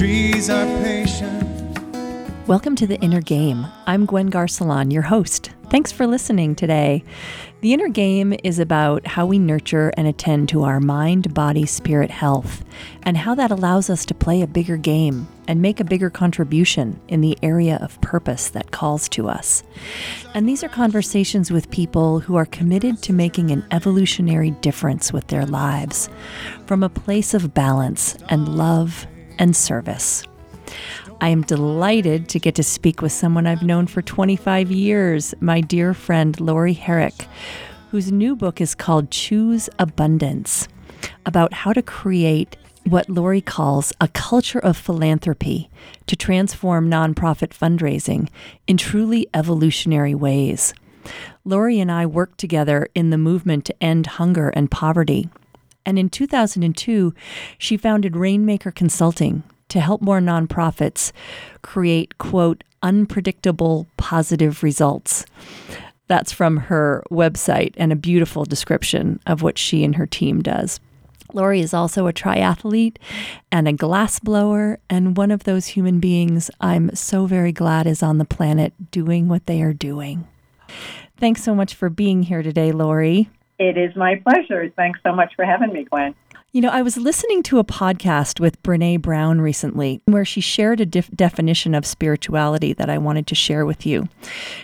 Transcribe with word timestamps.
trees 0.00 0.48
are 0.48 0.64
patient. 0.82 1.46
Welcome 2.46 2.74
to 2.76 2.86
The 2.86 2.98
Inner 3.00 3.20
Game. 3.20 3.66
I'm 3.86 4.06
Gwen 4.06 4.30
Garcelon, 4.30 4.90
your 4.90 5.02
host. 5.02 5.50
Thanks 5.68 5.92
for 5.92 6.06
listening 6.06 6.54
today. 6.54 7.04
The 7.60 7.74
Inner 7.74 7.90
Game 7.90 8.34
is 8.42 8.58
about 8.58 9.06
how 9.06 9.26
we 9.26 9.38
nurture 9.38 9.92
and 9.98 10.08
attend 10.08 10.48
to 10.48 10.62
our 10.62 10.80
mind, 10.80 11.34
body, 11.34 11.66
spirit 11.66 12.10
health, 12.10 12.64
and 13.02 13.18
how 13.18 13.34
that 13.34 13.50
allows 13.50 13.90
us 13.90 14.06
to 14.06 14.14
play 14.14 14.40
a 14.40 14.46
bigger 14.46 14.78
game 14.78 15.28
and 15.46 15.60
make 15.60 15.80
a 15.80 15.84
bigger 15.84 16.08
contribution 16.08 16.98
in 17.08 17.20
the 17.20 17.36
area 17.42 17.76
of 17.82 18.00
purpose 18.00 18.48
that 18.48 18.70
calls 18.70 19.06
to 19.10 19.28
us. 19.28 19.62
And 20.32 20.48
these 20.48 20.64
are 20.64 20.68
conversations 20.70 21.50
with 21.50 21.70
people 21.70 22.20
who 22.20 22.36
are 22.36 22.46
committed 22.46 23.02
to 23.02 23.12
making 23.12 23.50
an 23.50 23.66
evolutionary 23.70 24.52
difference 24.62 25.12
with 25.12 25.26
their 25.26 25.44
lives 25.44 26.08
from 26.64 26.82
a 26.82 26.88
place 26.88 27.34
of 27.34 27.52
balance 27.52 28.16
and 28.30 28.56
love 28.56 29.06
and 29.40 29.56
service. 29.56 30.22
I 31.20 31.30
am 31.30 31.42
delighted 31.42 32.28
to 32.28 32.38
get 32.38 32.54
to 32.54 32.62
speak 32.62 33.02
with 33.02 33.12
someone 33.12 33.46
I've 33.46 33.62
known 33.62 33.88
for 33.88 34.00
25 34.02 34.70
years, 34.70 35.34
my 35.40 35.60
dear 35.60 35.92
friend 35.92 36.38
Laurie 36.40 36.72
Herrick, 36.72 37.26
whose 37.90 38.12
new 38.12 38.36
book 38.36 38.60
is 38.60 38.74
called 38.74 39.10
Choose 39.10 39.68
Abundance, 39.78 40.68
about 41.26 41.52
how 41.52 41.72
to 41.72 41.82
create 41.82 42.56
what 42.84 43.10
Laurie 43.10 43.40
calls 43.40 43.92
a 44.00 44.08
culture 44.08 44.58
of 44.58 44.76
philanthropy 44.76 45.68
to 46.06 46.16
transform 46.16 46.90
nonprofit 46.90 47.50
fundraising 47.50 48.28
in 48.66 48.76
truly 48.76 49.26
evolutionary 49.34 50.14
ways. 50.14 50.72
Laurie 51.44 51.80
and 51.80 51.92
I 51.92 52.06
worked 52.06 52.38
together 52.38 52.88
in 52.94 53.10
the 53.10 53.18
movement 53.18 53.64
to 53.66 53.82
end 53.82 54.06
hunger 54.06 54.48
and 54.50 54.70
poverty. 54.70 55.28
And 55.86 55.98
in 55.98 56.08
2002, 56.08 57.14
she 57.58 57.76
founded 57.76 58.16
Rainmaker 58.16 58.70
Consulting 58.70 59.42
to 59.68 59.80
help 59.80 60.02
more 60.02 60.20
nonprofits 60.20 61.12
create, 61.62 62.18
quote, 62.18 62.64
unpredictable 62.82 63.86
positive 63.96 64.62
results. 64.62 65.24
That's 66.08 66.32
from 66.32 66.56
her 66.56 67.04
website 67.10 67.74
and 67.76 67.92
a 67.92 67.96
beautiful 67.96 68.44
description 68.44 69.20
of 69.26 69.42
what 69.42 69.58
she 69.58 69.84
and 69.84 69.96
her 69.96 70.06
team 70.06 70.42
does. 70.42 70.80
Laurie 71.32 71.60
is 71.60 71.72
also 71.72 72.08
a 72.08 72.12
triathlete 72.12 72.96
and 73.52 73.68
a 73.68 73.72
glassblower, 73.72 74.78
and 74.88 75.16
one 75.16 75.30
of 75.30 75.44
those 75.44 75.68
human 75.68 76.00
beings 76.00 76.50
I'm 76.60 76.94
so 76.96 77.26
very 77.26 77.52
glad 77.52 77.86
is 77.86 78.02
on 78.02 78.18
the 78.18 78.24
planet 78.24 78.90
doing 78.90 79.28
what 79.28 79.46
they 79.46 79.62
are 79.62 79.72
doing. 79.72 80.26
Thanks 81.16 81.44
so 81.44 81.54
much 81.54 81.74
for 81.74 81.88
being 81.88 82.24
here 82.24 82.42
today, 82.42 82.72
Laurie. 82.72 83.28
It 83.60 83.76
is 83.76 83.94
my 83.94 84.14
pleasure. 84.16 84.72
Thanks 84.74 85.00
so 85.02 85.14
much 85.14 85.34
for 85.36 85.44
having 85.44 85.70
me, 85.70 85.84
Gwen. 85.84 86.14
You 86.50 86.62
know, 86.62 86.70
I 86.70 86.80
was 86.80 86.96
listening 86.96 87.42
to 87.44 87.58
a 87.58 87.64
podcast 87.64 88.40
with 88.40 88.60
Brene 88.62 89.02
Brown 89.02 89.42
recently 89.42 90.00
where 90.06 90.24
she 90.24 90.40
shared 90.40 90.80
a 90.80 90.86
def- 90.86 91.10
definition 91.10 91.74
of 91.74 91.84
spirituality 91.84 92.72
that 92.72 92.88
I 92.88 92.96
wanted 92.96 93.26
to 93.26 93.34
share 93.34 93.66
with 93.66 93.84
you. 93.84 94.08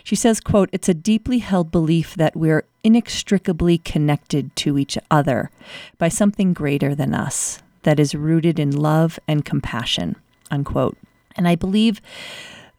She 0.02 0.16
says, 0.16 0.40
quote, 0.40 0.70
"It's 0.72 0.88
a 0.88 0.94
deeply 0.94 1.40
held 1.40 1.70
belief 1.70 2.14
that 2.14 2.34
we're 2.34 2.64
inextricably 2.82 3.76
connected 3.76 4.56
to 4.56 4.78
each 4.78 4.96
other 5.10 5.50
by 5.98 6.08
something 6.08 6.54
greater 6.54 6.94
than 6.94 7.12
us 7.12 7.62
that 7.82 8.00
is 8.00 8.14
rooted 8.14 8.58
in 8.58 8.70
love 8.70 9.20
and 9.28 9.44
compassion." 9.44 10.16
Unquote. 10.50 10.96
And 11.36 11.46
I 11.46 11.54
believe 11.54 12.00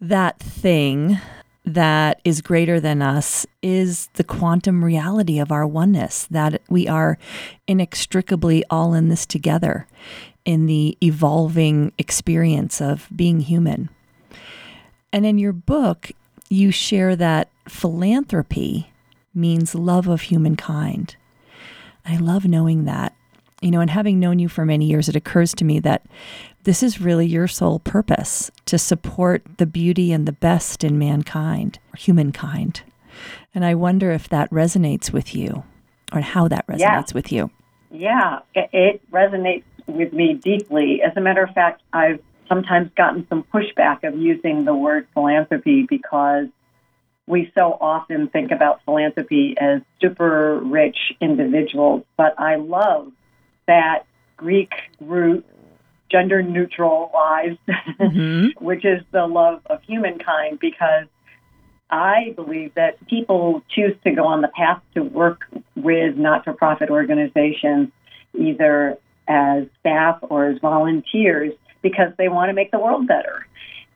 that 0.01 0.39
thing 0.39 1.19
that 1.67 2.21
is 2.23 2.41
greater 2.41 2.79
than 2.79 3.01
us 3.01 3.45
is 3.61 4.07
the 4.13 4.23
quantum 4.23 4.83
reality 4.83 5.37
of 5.37 5.51
our 5.51 5.67
oneness, 5.67 6.25
that 6.31 6.61
we 6.69 6.87
are 6.87 7.17
inextricably 7.67 8.63
all 8.69 8.93
in 8.93 9.09
this 9.09 9.25
together 9.25 9.85
in 10.45 10.65
the 10.65 10.97
evolving 11.03 11.91
experience 11.97 12.81
of 12.81 13.09
being 13.13 13.41
human. 13.41 13.89
And 15.11 15.25
in 15.25 15.37
your 15.37 15.51
book, 15.51 16.11
you 16.49 16.71
share 16.71 17.17
that 17.17 17.49
philanthropy 17.67 18.93
means 19.35 19.75
love 19.75 20.07
of 20.07 20.21
humankind. 20.21 21.17
I 22.05 22.15
love 22.15 22.45
knowing 22.45 22.85
that. 22.85 23.13
You 23.61 23.71
know, 23.71 23.81
and 23.81 23.89
having 23.89 24.19
known 24.19 24.39
you 24.39 24.47
for 24.47 24.65
many 24.65 24.85
years, 24.85 25.09
it 25.09 25.15
occurs 25.15 25.53
to 25.55 25.65
me 25.65 25.79
that 25.79 26.05
this 26.67 26.83
is 26.83 26.99
really 26.99 27.25
your 27.25 27.47
soul 27.47 27.79
purpose 27.79 28.51
to 28.65 28.77
support 28.77 29.41
the 29.55 29.65
beauty 29.65 30.11
and 30.11 30.27
the 30.27 30.33
best 30.33 30.83
in 30.83 30.99
mankind, 30.99 31.79
or 31.93 31.97
humankind. 31.97 32.81
And 33.55 33.63
I 33.63 33.73
wonder 33.73 34.11
if 34.11 34.27
that 34.27 34.49
resonates 34.49 35.13
with 35.13 35.33
you 35.33 35.63
or 36.11 36.19
how 36.19 36.49
that 36.49 36.67
resonates 36.67 36.79
Yeah. 36.79 37.13
with 37.13 37.31
you. 37.31 37.51
Yeah, 37.89 38.39
it, 38.53 38.69
it 38.73 39.11
resonates 39.11 39.63
with 39.85 40.11
me 40.11 40.33
deeply. 40.33 41.01
As 41.01 41.15
a 41.15 41.21
matter 41.21 41.41
of 41.41 41.51
fact, 41.51 41.83
I've 41.93 42.19
sometimes 42.49 42.91
gotten 42.97 43.25
some 43.29 43.43
pushback 43.43 44.03
of 44.03 44.19
using 44.19 44.65
the 44.65 44.75
word 44.75 45.07
philanthropy 45.13 45.87
because 45.89 46.47
we 47.27 47.49
so 47.55 47.77
often 47.79 48.27
think 48.27 48.51
about 48.51 48.81
philanthropy 48.83 49.55
as 49.57 49.83
super 50.01 50.59
rich 50.59 50.97
individuals. 51.21 52.03
But 52.17 52.37
I 52.37 52.55
love 52.57 53.13
that 53.67 54.03
Greek 54.35 54.73
root, 54.99 55.45
gender 56.11 56.41
neutralized, 56.41 57.59
mm-hmm. 57.67 58.47
which 58.63 58.85
is 58.85 59.01
the 59.11 59.27
love 59.27 59.61
of 59.67 59.81
humankind, 59.83 60.59
because 60.59 61.07
I 61.89 62.33
believe 62.35 62.73
that 62.75 63.05
people 63.07 63.63
choose 63.69 63.95
to 64.03 64.11
go 64.11 64.25
on 64.25 64.41
the 64.41 64.49
path 64.49 64.81
to 64.95 65.03
work 65.03 65.45
with 65.75 66.15
not 66.17 66.43
for 66.43 66.53
profit 66.53 66.89
organizations, 66.89 67.89
either 68.33 68.97
as 69.27 69.65
staff 69.79 70.19
or 70.21 70.47
as 70.47 70.59
volunteers, 70.59 71.53
because 71.81 72.11
they 72.17 72.27
want 72.27 72.49
to 72.49 72.53
make 72.53 72.71
the 72.71 72.79
world 72.79 73.07
better. 73.07 73.45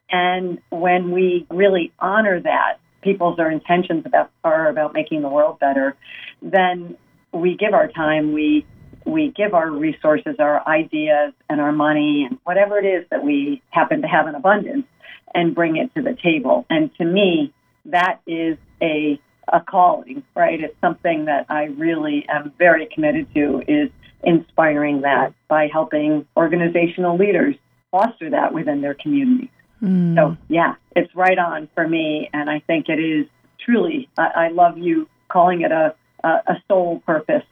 And 0.10 0.60
when 0.70 1.12
we 1.12 1.46
really 1.50 1.92
honor 2.00 2.40
that, 2.42 2.80
people's 3.02 3.38
their 3.38 3.50
intentions 3.50 4.06
about 4.06 4.32
are 4.44 4.68
about 4.68 4.94
making 4.94 5.22
the 5.22 5.30
world 5.30 5.60
better, 5.60 5.96
then 6.42 6.98
we 7.32 7.56
give 7.56 7.74
our 7.74 7.88
time, 7.88 8.34
we 8.34 8.66
we 9.06 9.34
give 9.36 9.54
our 9.54 9.70
resources, 9.70 10.36
our 10.40 10.68
ideas, 10.68 11.34
and 11.50 11.60
our 11.60 11.72
money, 11.72 12.26
and 12.30 12.40
whatever 12.44 12.78
it 12.78 12.86
is 12.86 13.06
that 13.10 13.24
we 13.24 13.62
happen 13.70 14.02
to 14.02 14.08
have 14.08 14.28
in 14.28 14.36
abundance, 14.36 14.86
and 15.34 15.56
bring 15.56 15.78
it 15.78 15.94
to 15.96 16.02
the 16.02 16.16
table. 16.22 16.66
And 16.70 16.94
to 16.96 17.06
me, 17.06 17.54
that 17.86 18.20
is 18.28 18.58
a 18.82 19.20
a 19.52 19.60
calling, 19.60 20.24
right? 20.36 20.62
It's 20.62 20.80
something 20.80 21.26
that 21.26 21.46
I 21.50 21.64
really 21.66 22.26
am 22.30 22.54
very 22.58 22.86
committed 22.86 23.34
to 23.34 23.62
is 23.68 23.90
inspiring 24.24 25.02
that 25.02 25.34
by 25.48 25.68
helping 25.68 26.26
organizational 26.38 27.18
leaders 27.18 27.56
foster 27.90 28.30
that 28.30 28.54
within 28.54 28.82
their 28.82 28.94
communities. 28.94 29.50
Mm. 29.82 30.16
So 30.16 30.38
yeah, 30.48 30.76
it's 30.96 31.14
right 31.16 31.38
on 31.38 31.68
for 31.74 31.88
me, 31.88 32.30
and 32.34 32.50
I 32.50 32.60
think 32.60 32.88
it 32.88 33.00
is 33.00 33.26
truly. 33.66 34.10
I, 34.18 34.28
I 34.36 34.48
love 34.50 34.78
you 34.78 35.08
calling 35.28 35.62
it 35.62 35.72
a, 35.72 35.96
a 36.24 36.28
a 36.28 36.64
soul 36.68 37.02
purpose. 37.06 37.44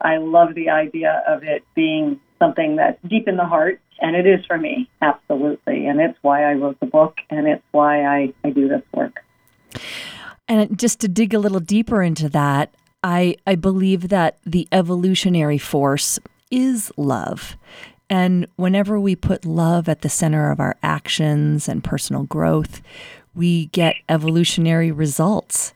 I 0.00 0.18
love 0.18 0.54
the 0.54 0.70
idea 0.70 1.22
of 1.26 1.42
it 1.42 1.64
being 1.74 2.20
something 2.38 2.76
that's 2.76 2.98
deep 3.06 3.28
in 3.28 3.36
the 3.36 3.44
heart, 3.44 3.80
and 4.00 4.14
it 4.14 4.26
is 4.26 4.44
for 4.46 4.58
me, 4.58 4.90
absolutely. 5.00 5.86
And 5.86 6.00
it's 6.00 6.18
why 6.22 6.44
I 6.44 6.54
wrote 6.54 6.78
the 6.80 6.86
book, 6.86 7.18
and 7.30 7.46
it's 7.46 7.64
why 7.72 8.04
I, 8.04 8.34
I 8.44 8.50
do 8.50 8.68
this 8.68 8.82
work. 8.92 9.24
And 10.48 10.78
just 10.78 11.00
to 11.00 11.08
dig 11.08 11.34
a 11.34 11.38
little 11.38 11.60
deeper 11.60 12.02
into 12.02 12.28
that, 12.28 12.74
I, 13.02 13.36
I 13.46 13.54
believe 13.54 14.08
that 14.08 14.38
the 14.44 14.68
evolutionary 14.70 15.58
force 15.58 16.18
is 16.50 16.92
love. 16.96 17.56
And 18.08 18.46
whenever 18.56 19.00
we 19.00 19.16
put 19.16 19.44
love 19.44 19.88
at 19.88 20.02
the 20.02 20.08
center 20.08 20.50
of 20.50 20.60
our 20.60 20.76
actions 20.82 21.68
and 21.68 21.82
personal 21.82 22.22
growth, 22.24 22.80
we 23.34 23.66
get 23.66 23.96
evolutionary 24.08 24.92
results. 24.92 25.72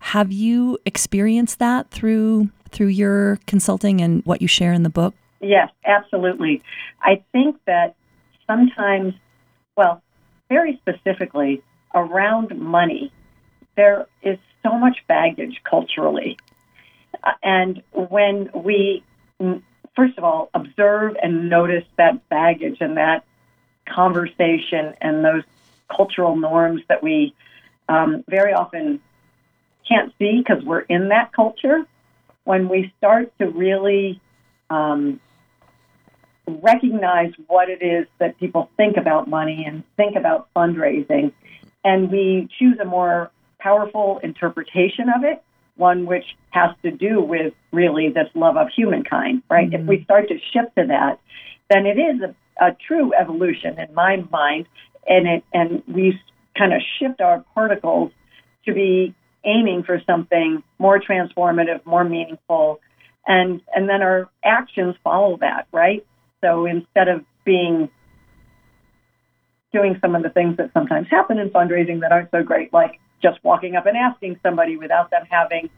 Have 0.00 0.32
you 0.32 0.78
experienced 0.84 1.58
that 1.58 1.90
through 1.90 2.50
through 2.70 2.88
your 2.88 3.38
consulting 3.46 4.00
and 4.00 4.24
what 4.24 4.42
you 4.42 4.48
share 4.48 4.72
in 4.72 4.82
the 4.82 4.90
book? 4.90 5.14
Yes, 5.40 5.70
absolutely. 5.84 6.62
I 7.02 7.22
think 7.32 7.56
that 7.66 7.94
sometimes, 8.46 9.14
well, 9.76 10.02
very 10.48 10.76
specifically 10.76 11.62
around 11.94 12.58
money, 12.58 13.12
there 13.76 14.06
is 14.22 14.38
so 14.62 14.76
much 14.76 14.98
baggage 15.06 15.60
culturally. 15.64 16.38
Uh, 17.22 17.32
And 17.42 17.82
when 17.92 18.50
we, 18.54 19.02
mm, 19.40 19.62
first 19.94 20.18
of 20.18 20.24
all, 20.24 20.50
observe 20.54 21.16
and 21.22 21.48
notice 21.48 21.84
that 21.96 22.28
baggage 22.28 22.78
and 22.80 22.96
that 22.96 23.24
conversation 23.86 24.94
and 25.00 25.24
those 25.24 25.44
cultural 25.88 26.36
norms 26.36 26.82
that 26.88 27.02
we 27.02 27.34
um, 27.88 28.24
very 28.28 28.52
often 28.52 29.00
can't 29.88 30.12
see 30.18 30.38
because 30.38 30.62
we're 30.64 30.80
in 30.80 31.08
that 31.08 31.32
culture, 31.32 31.86
when 32.48 32.66
we 32.70 32.90
start 32.96 33.30
to 33.36 33.46
really 33.46 34.18
um, 34.70 35.20
recognize 36.46 37.30
what 37.46 37.68
it 37.68 37.82
is 37.82 38.06
that 38.20 38.38
people 38.38 38.70
think 38.74 38.96
about 38.96 39.28
money 39.28 39.66
and 39.68 39.84
think 39.98 40.16
about 40.16 40.48
fundraising, 40.56 41.30
and 41.84 42.10
we 42.10 42.48
choose 42.58 42.78
a 42.80 42.86
more 42.86 43.30
powerful 43.58 44.18
interpretation 44.22 45.10
of 45.14 45.24
it, 45.24 45.42
one 45.76 46.06
which 46.06 46.24
has 46.48 46.70
to 46.82 46.90
do 46.90 47.20
with 47.20 47.52
really 47.70 48.08
this 48.08 48.30
love 48.34 48.56
of 48.56 48.68
humankind, 48.74 49.42
right? 49.50 49.68
Mm-hmm. 49.68 49.82
If 49.82 49.86
we 49.86 50.04
start 50.04 50.28
to 50.28 50.38
shift 50.50 50.74
to 50.78 50.86
that, 50.86 51.20
then 51.68 51.84
it 51.84 51.98
is 51.98 52.22
a, 52.22 52.34
a 52.64 52.74
true 52.86 53.12
evolution 53.12 53.78
in 53.78 53.92
my 53.92 54.24
mind, 54.32 54.64
and 55.06 55.28
it 55.28 55.44
and 55.52 55.82
we 55.86 56.18
kind 56.56 56.72
of 56.72 56.80
shift 56.98 57.20
our 57.20 57.44
particles 57.52 58.10
to 58.64 58.72
be 58.72 59.14
aiming 59.44 59.84
for 59.84 60.00
something 60.06 60.62
more 60.78 61.00
transformative, 61.00 61.84
more 61.86 62.04
meaningful, 62.04 62.80
and 63.26 63.60
and 63.74 63.88
then 63.88 64.02
our 64.02 64.28
actions 64.44 64.96
follow 65.02 65.36
that, 65.38 65.66
right? 65.72 66.04
So 66.40 66.66
instead 66.66 67.08
of 67.08 67.24
being 67.44 67.90
doing 69.72 69.98
some 70.00 70.14
of 70.14 70.22
the 70.22 70.30
things 70.30 70.56
that 70.56 70.72
sometimes 70.72 71.08
happen 71.10 71.38
in 71.38 71.50
fundraising 71.50 72.00
that 72.00 72.12
aren't 72.12 72.30
so 72.30 72.42
great, 72.42 72.72
like 72.72 72.98
just 73.22 73.42
walking 73.42 73.76
up 73.76 73.86
and 73.86 73.96
asking 73.96 74.38
somebody 74.42 74.76
without 74.76 75.10
them 75.10 75.26
having 75.28 75.68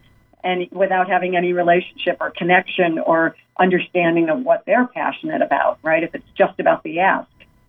any 0.43 0.69
without 0.73 1.09
having 1.09 1.37
any 1.37 1.53
relationship 1.53 2.17
or 2.21 2.31
connection 2.31 2.99
or 2.99 3.37
understanding 3.59 4.29
of 4.29 4.43
what 4.43 4.65
they're 4.67 4.87
passionate 4.87 5.43
about, 5.43 5.79
right? 5.83 6.03
If 6.03 6.15
it's 6.15 6.29
just 6.37 6.59
about 6.59 6.83
the 6.83 7.01
ask, 7.01 7.29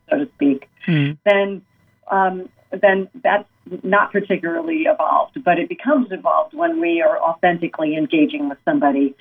so 0.09 0.19
to 0.19 0.29
speak, 0.35 0.69
mm. 0.87 1.17
then 1.25 1.61
um, 2.09 2.49
then 2.71 3.09
that's 3.15 3.47
not 3.83 4.11
particularly 4.11 4.83
evolved. 4.83 5.43
But 5.43 5.59
it 5.59 5.69
becomes 5.69 6.07
evolved 6.11 6.53
when 6.53 6.79
we 6.79 7.01
are 7.01 7.17
authentically 7.21 7.95
engaging 7.95 8.49
with 8.49 8.57
somebody 8.65 9.15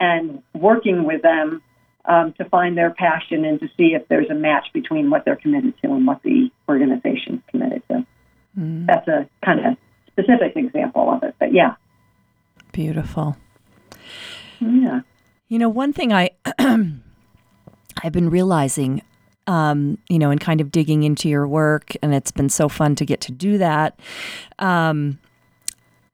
and 0.00 0.42
working 0.54 1.04
with 1.04 1.22
them 1.22 1.62
um, 2.04 2.34
to 2.38 2.44
find 2.46 2.76
their 2.76 2.90
passion 2.90 3.44
and 3.44 3.60
to 3.60 3.68
see 3.76 3.94
if 3.94 4.08
there's 4.08 4.28
a 4.30 4.34
match 4.34 4.66
between 4.72 5.10
what 5.10 5.24
they're 5.24 5.36
committed 5.36 5.74
to 5.82 5.92
and 5.92 6.06
what 6.06 6.22
the 6.22 6.50
organization 6.68 7.34
is 7.36 7.40
committed 7.48 7.82
to. 7.88 8.06
Mm. 8.58 8.86
That's 8.86 9.06
a 9.08 9.28
kind 9.44 9.64
of 9.64 9.76
specific 10.08 10.56
example 10.56 11.10
of 11.10 11.22
it, 11.22 11.34
but 11.38 11.52
yeah. 11.52 11.74
Beautiful. 12.72 13.36
Yeah. 14.60 15.00
You 15.48 15.58
know, 15.58 15.68
one 15.68 15.92
thing 15.92 16.12
I 16.12 16.30
I've 16.58 18.12
been 18.12 18.30
realizing 18.30 19.02
um, 19.46 19.98
you 20.08 20.18
know, 20.18 20.30
and 20.30 20.40
kind 20.40 20.60
of 20.60 20.70
digging 20.70 21.02
into 21.02 21.28
your 21.28 21.46
work, 21.46 21.94
and 22.02 22.14
it's 22.14 22.30
been 22.30 22.48
so 22.48 22.68
fun 22.68 22.94
to 22.96 23.04
get 23.04 23.20
to 23.22 23.32
do 23.32 23.58
that. 23.58 23.98
Um, 24.58 25.18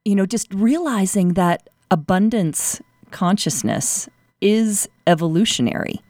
you 0.04 0.14
know, 0.14 0.26
just 0.26 0.52
realizing 0.54 1.34
that 1.34 1.69
abundance 1.90 2.80
consciousness 3.10 4.08
is 4.40 4.88
evolutionary. 5.06 6.00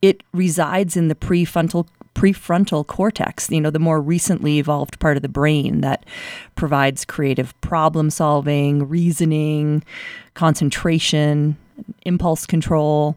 It 0.00 0.22
resides 0.32 0.96
in 0.96 1.08
the 1.08 1.14
prefrontal 1.14 1.86
prefrontal 2.14 2.86
cortex, 2.86 3.50
you 3.50 3.60
know, 3.60 3.70
the 3.70 3.78
more 3.78 4.00
recently 4.00 4.58
evolved 4.58 4.98
part 5.00 5.16
of 5.16 5.22
the 5.22 5.28
brain 5.28 5.80
that 5.80 6.04
provides 6.56 7.04
creative 7.04 7.58
problem 7.62 8.10
solving, 8.10 8.86
reasoning, 8.86 9.82
concentration, 10.34 11.56
impulse 12.04 12.46
control. 12.46 13.16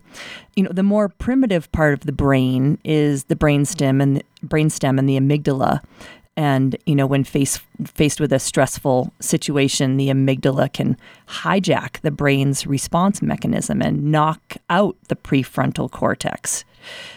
You 0.55 0.63
know, 0.63 0.71
the 0.71 0.83
more 0.83 1.09
primitive 1.09 1.71
part 1.71 1.93
of 1.93 2.01
the 2.01 2.11
brain 2.11 2.77
is 2.83 3.25
the 3.25 3.35
brainstem 3.35 4.01
and 4.01 4.17
the 4.17 4.23
brainstem 4.45 4.99
and 4.99 5.09
the 5.09 5.17
amygdala. 5.19 5.81
And 6.37 6.75
you 6.85 6.95
know, 6.95 7.05
when 7.07 7.23
faced 7.23 7.61
faced 7.85 8.19
with 8.19 8.33
a 8.33 8.39
stressful 8.39 9.13
situation, 9.21 9.97
the 9.97 10.09
amygdala 10.09 10.71
can 10.71 10.97
hijack 11.27 12.01
the 12.01 12.11
brain's 12.11 12.67
response 12.67 13.21
mechanism 13.21 13.81
and 13.81 14.11
knock 14.11 14.57
out 14.69 14.97
the 15.07 15.15
prefrontal 15.15 15.89
cortex. 15.89 16.65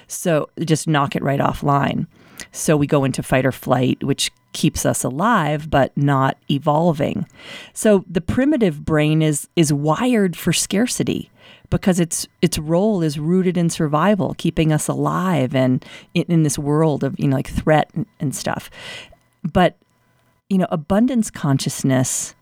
So 0.07 0.49
just 0.61 0.87
knock 0.87 1.17
it 1.17 1.23
right 1.23 1.41
offline. 1.41 2.07
So 2.53 2.77
we 2.77 2.87
go 2.87 3.05
into 3.05 3.23
fight 3.23 3.45
or 3.45 3.53
flight, 3.53 4.03
which 4.05 4.31
keeps 4.53 4.87
us 4.87 5.05
alive 5.05 5.71
but 5.71 5.97
not 5.97 6.37
evolving. 6.51 7.27
So 7.73 8.05
the 8.09 8.21
primitive 8.21 8.85
brain 8.85 9.23
is 9.23 9.49
is 9.57 9.73
wired 9.73 10.37
for 10.37 10.53
scarcity 10.53 11.31
because 11.71 12.01
its 12.01 12.27
its 12.41 12.59
role 12.59 13.03
is 13.03 13.19
rooted 13.19 13.57
in 13.57 13.71
survival, 13.71 14.35
keeping 14.39 14.73
us 14.73 14.89
alive 14.89 15.55
and 15.55 15.85
in, 16.15 16.25
in 16.29 16.43
this 16.43 16.59
world 16.59 17.05
of 17.05 17.19
you 17.19 17.29
know 17.29 17.37
like 17.37 17.49
threat 17.49 17.91
and, 17.95 18.07
and 18.21 18.35
stuff. 18.35 18.71
But 19.43 19.77
you 20.49 20.59
know, 20.59 20.67
abundance 20.71 21.31
consciousness 21.31 22.35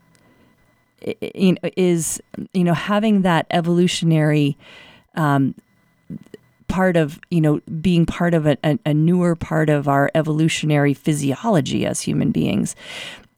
is 1.01 2.21
you 2.53 2.63
know 2.63 2.73
having 2.73 3.21
that 3.21 3.45
evolutionary 3.51 4.57
um, 5.15 5.55
part 6.67 6.97
of 6.97 7.19
you 7.29 7.41
know 7.41 7.59
being 7.81 8.05
part 8.05 8.33
of 8.33 8.45
a, 8.45 8.57
a, 8.63 8.79
a 8.85 8.93
newer 8.93 9.35
part 9.35 9.69
of 9.69 9.87
our 9.87 10.11
evolutionary 10.15 10.93
physiology 10.93 11.85
as 11.85 12.01
human 12.01 12.31
beings. 12.31 12.75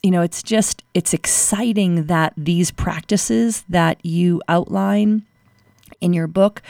You 0.04 0.12
know 0.12 0.22
it's 0.22 0.42
just 0.44 0.84
it's 0.94 1.14
exciting 1.14 2.06
that 2.06 2.34
these 2.38 2.72
practices 2.72 3.64
that 3.70 4.04
you 4.06 4.42
outline 4.48 5.24
in 6.02 6.14
your 6.14 6.28
book 6.28 6.62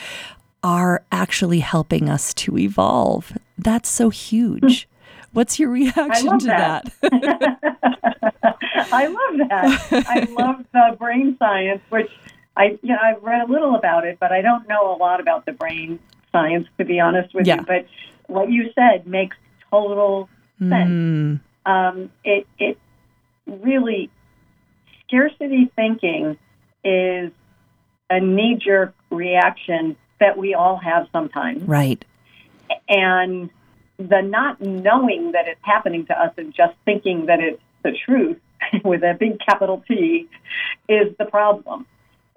are 0.63 1.03
actually 1.11 1.59
helping 1.59 2.09
us 2.09 2.33
to 2.33 2.57
evolve. 2.57 3.38
That's 3.57 3.89
so 3.89 4.09
huge. 4.09 4.83
Hmm. 4.83 4.89
What's 5.31 5.59
your 5.59 5.69
reaction 5.69 6.39
to 6.39 6.45
that, 6.47 6.91
that? 7.01 7.59
i 8.91 9.06
love 9.06 9.47
that. 9.47 10.06
I 10.07 10.27
love 10.31 10.65
the 10.73 10.97
brain 10.97 11.35
science 11.38 11.81
which 11.89 12.09
I, 12.57 12.77
you 12.81 12.89
know, 12.89 12.97
I've 13.01 13.23
read 13.23 13.47
a 13.47 13.51
little 13.51 13.75
about 13.75 14.06
it, 14.06 14.17
but 14.19 14.33
I 14.33 14.41
don't 14.41 14.67
know 14.67 14.94
a 14.94 14.97
lot 14.97 15.21
about 15.21 15.45
the 15.45 15.53
brain 15.53 16.00
science, 16.31 16.68
to 16.78 16.86
be 16.86 17.00
honest 17.00 17.33
with 17.33 17.48
yeah. 17.48 17.57
you. 17.57 17.66
But 17.66 17.88
what 18.28 18.52
you 18.52 18.71
said 18.76 19.07
makes 19.07 19.36
total 19.69 20.30
sense. 20.59 20.90
Mm. 20.90 21.40
Um, 21.66 22.12
it, 22.24 22.48
it 22.57 22.78
really, 23.45 24.09
scarcity 25.07 25.71
thinking 25.76 26.38
is 26.83 27.31
a 28.09 28.19
knee 28.19 28.59
jerk 28.64 28.94
reaction 29.09 29.95
that 30.19 30.38
we 30.38 30.54
all 30.54 30.78
have 30.78 31.07
sometimes. 31.12 31.64
Right. 31.64 32.04
And 32.88 33.50
the 33.98 34.21
not 34.21 34.62
knowing 34.62 35.33
that 35.33 35.48
it's 35.48 35.59
happening 35.64 36.06
to 36.07 36.19
us 36.19 36.33
and 36.38 36.54
just 36.54 36.74
thinking 36.86 37.28
that 37.28 37.40
it's 37.40 37.62
the 37.83 37.92
truth 38.06 38.40
with 38.83 39.04
a 39.04 39.16
big 39.19 39.40
capital 39.40 39.83
T 39.88 40.28
is 40.88 41.16
the 41.18 41.26
problem. 41.26 41.86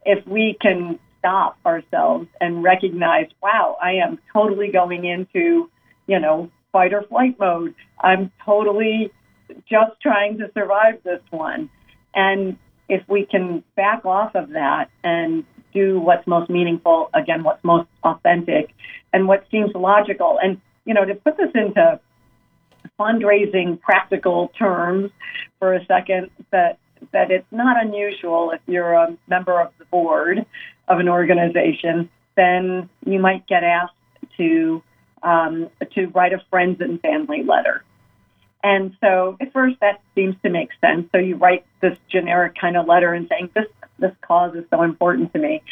If 0.05 0.27
we 0.27 0.57
can 0.61 0.99
stop 1.23 1.57
ourselves 1.65 2.27
and 2.41 2.65
recognize, 2.65 3.29
wow, 3.41 3.77
I 3.81 3.93
am 3.93 4.19
totally 4.33 4.73
going 4.73 5.05
into, 5.05 5.71
you 6.09 6.19
know, 6.19 6.51
fight 6.73 6.93
or 6.93 7.03
flight 7.03 7.39
mode. 7.39 7.77
I'm 8.01 8.33
totally 8.45 9.13
just 9.71 10.01
trying 10.03 10.39
to 10.39 10.51
survive 10.53 11.03
this 11.05 11.21
one. 11.31 11.71
And 12.13 12.57
if 12.89 13.09
we 13.09 13.25
can 13.25 13.63
back 13.77 14.05
off 14.05 14.35
of 14.35 14.51
that 14.51 14.91
and 15.05 15.45
do 15.73 16.01
what's 16.01 16.27
most 16.27 16.51
meaningful, 16.51 17.09
again, 17.15 17.45
what's 17.45 17.63
most 17.63 17.89
authentic 18.03 18.75
and 19.13 19.29
what 19.29 19.47
seems 19.51 19.71
logical. 19.75 20.39
And, 20.43 20.61
you 20.85 20.93
know, 20.93 21.05
to 21.05 21.15
put 21.15 21.37
this 21.37 21.51
into 21.55 22.01
fundraising 22.99 23.81
practical 23.81 24.49
terms 24.59 25.13
for 25.61 25.75
a 25.75 25.85
second, 25.87 26.31
that 26.51 26.79
that 27.11 27.31
it's 27.33 27.51
not 27.51 27.83
unusual 27.83 28.53
if 28.53 28.61
you're 28.67 28.93
a 28.93 29.17
member 29.27 29.61
of 29.61 29.73
the 29.79 29.85
board 29.87 30.47
of 30.89 30.99
an 30.99 31.09
organization, 31.09 32.11
then 32.37 32.89
you 33.05 33.19
might 33.19 33.47
get 33.47 33.65
asked 33.65 33.95
to 34.37 34.83
um, 35.23 35.71
to 35.95 36.07
write 36.09 36.33
a 36.33 36.43
friends 36.51 36.81
and 36.81 37.01
family 37.01 37.45
letter. 37.45 37.85
And 38.65 38.97
so 39.01 39.37
at 39.41 39.53
first 39.53 39.77
that 39.81 40.01
seems 40.15 40.37
to 40.43 40.51
make 40.51 40.71
sense. 40.81 41.09
So 41.13 41.19
you 41.19 41.37
write 41.37 41.65
this 41.81 41.97
generic 42.09 42.57
kind 42.61 42.77
of 42.77 42.87
letter 42.87 43.13
and 43.13 43.29
saying 43.29 43.51
this 43.55 43.67
this 43.99 44.13
cause 44.23 44.55
is 44.55 44.65
so 44.71 44.83
important 44.83 45.33
to 45.33 45.39
me. 45.39 45.63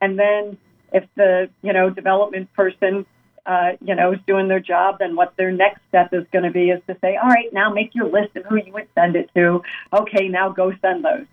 And 0.00 0.18
then 0.18 0.58
if 0.92 1.04
the 1.16 1.50
you 1.62 1.72
know 1.72 1.90
development 1.90 2.52
person 2.54 3.06
uh, 3.46 3.72
you 3.82 3.94
know, 3.94 4.12
is 4.12 4.20
doing 4.26 4.48
their 4.48 4.60
job, 4.60 4.98
then 4.98 5.16
what 5.16 5.36
their 5.36 5.50
next 5.50 5.80
step 5.88 6.12
is 6.12 6.24
going 6.32 6.44
to 6.44 6.50
be 6.50 6.70
is 6.70 6.80
to 6.86 6.96
say, 7.00 7.16
all 7.16 7.28
right, 7.28 7.52
now 7.52 7.72
make 7.72 7.94
your 7.94 8.08
list 8.08 8.36
of 8.36 8.44
who 8.44 8.56
you 8.56 8.72
would 8.72 8.86
send 8.94 9.16
it 9.16 9.30
to. 9.34 9.62
Okay, 9.92 10.28
now 10.28 10.50
go 10.50 10.72
send 10.80 11.04
those. 11.04 11.26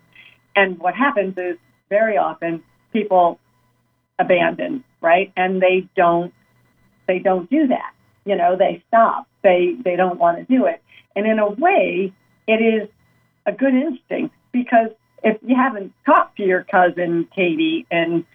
And 0.56 0.78
what 0.78 0.94
happens 0.94 1.36
is 1.36 1.58
very 1.88 2.16
often 2.16 2.62
people 2.92 3.38
abandon, 4.18 4.84
right? 5.00 5.32
And 5.36 5.62
they 5.62 5.88
don't, 5.96 6.32
they 7.06 7.18
don't 7.18 7.48
do 7.50 7.68
that. 7.68 7.92
You 8.24 8.36
know, 8.36 8.56
they 8.56 8.82
stop. 8.88 9.26
They 9.42 9.74
they 9.82 9.96
don't 9.96 10.18
want 10.18 10.36
to 10.38 10.44
do 10.44 10.66
it. 10.66 10.82
And 11.16 11.26
in 11.26 11.38
a 11.38 11.48
way, 11.48 12.12
it 12.46 12.52
is 12.52 12.88
a 13.46 13.52
good 13.52 13.74
instinct 13.74 14.34
because 14.52 14.90
if 15.22 15.38
you 15.42 15.56
haven't 15.56 15.92
talked 16.04 16.36
to 16.36 16.44
your 16.44 16.64
cousin 16.64 17.26
Katie 17.34 17.86
in 17.90 18.26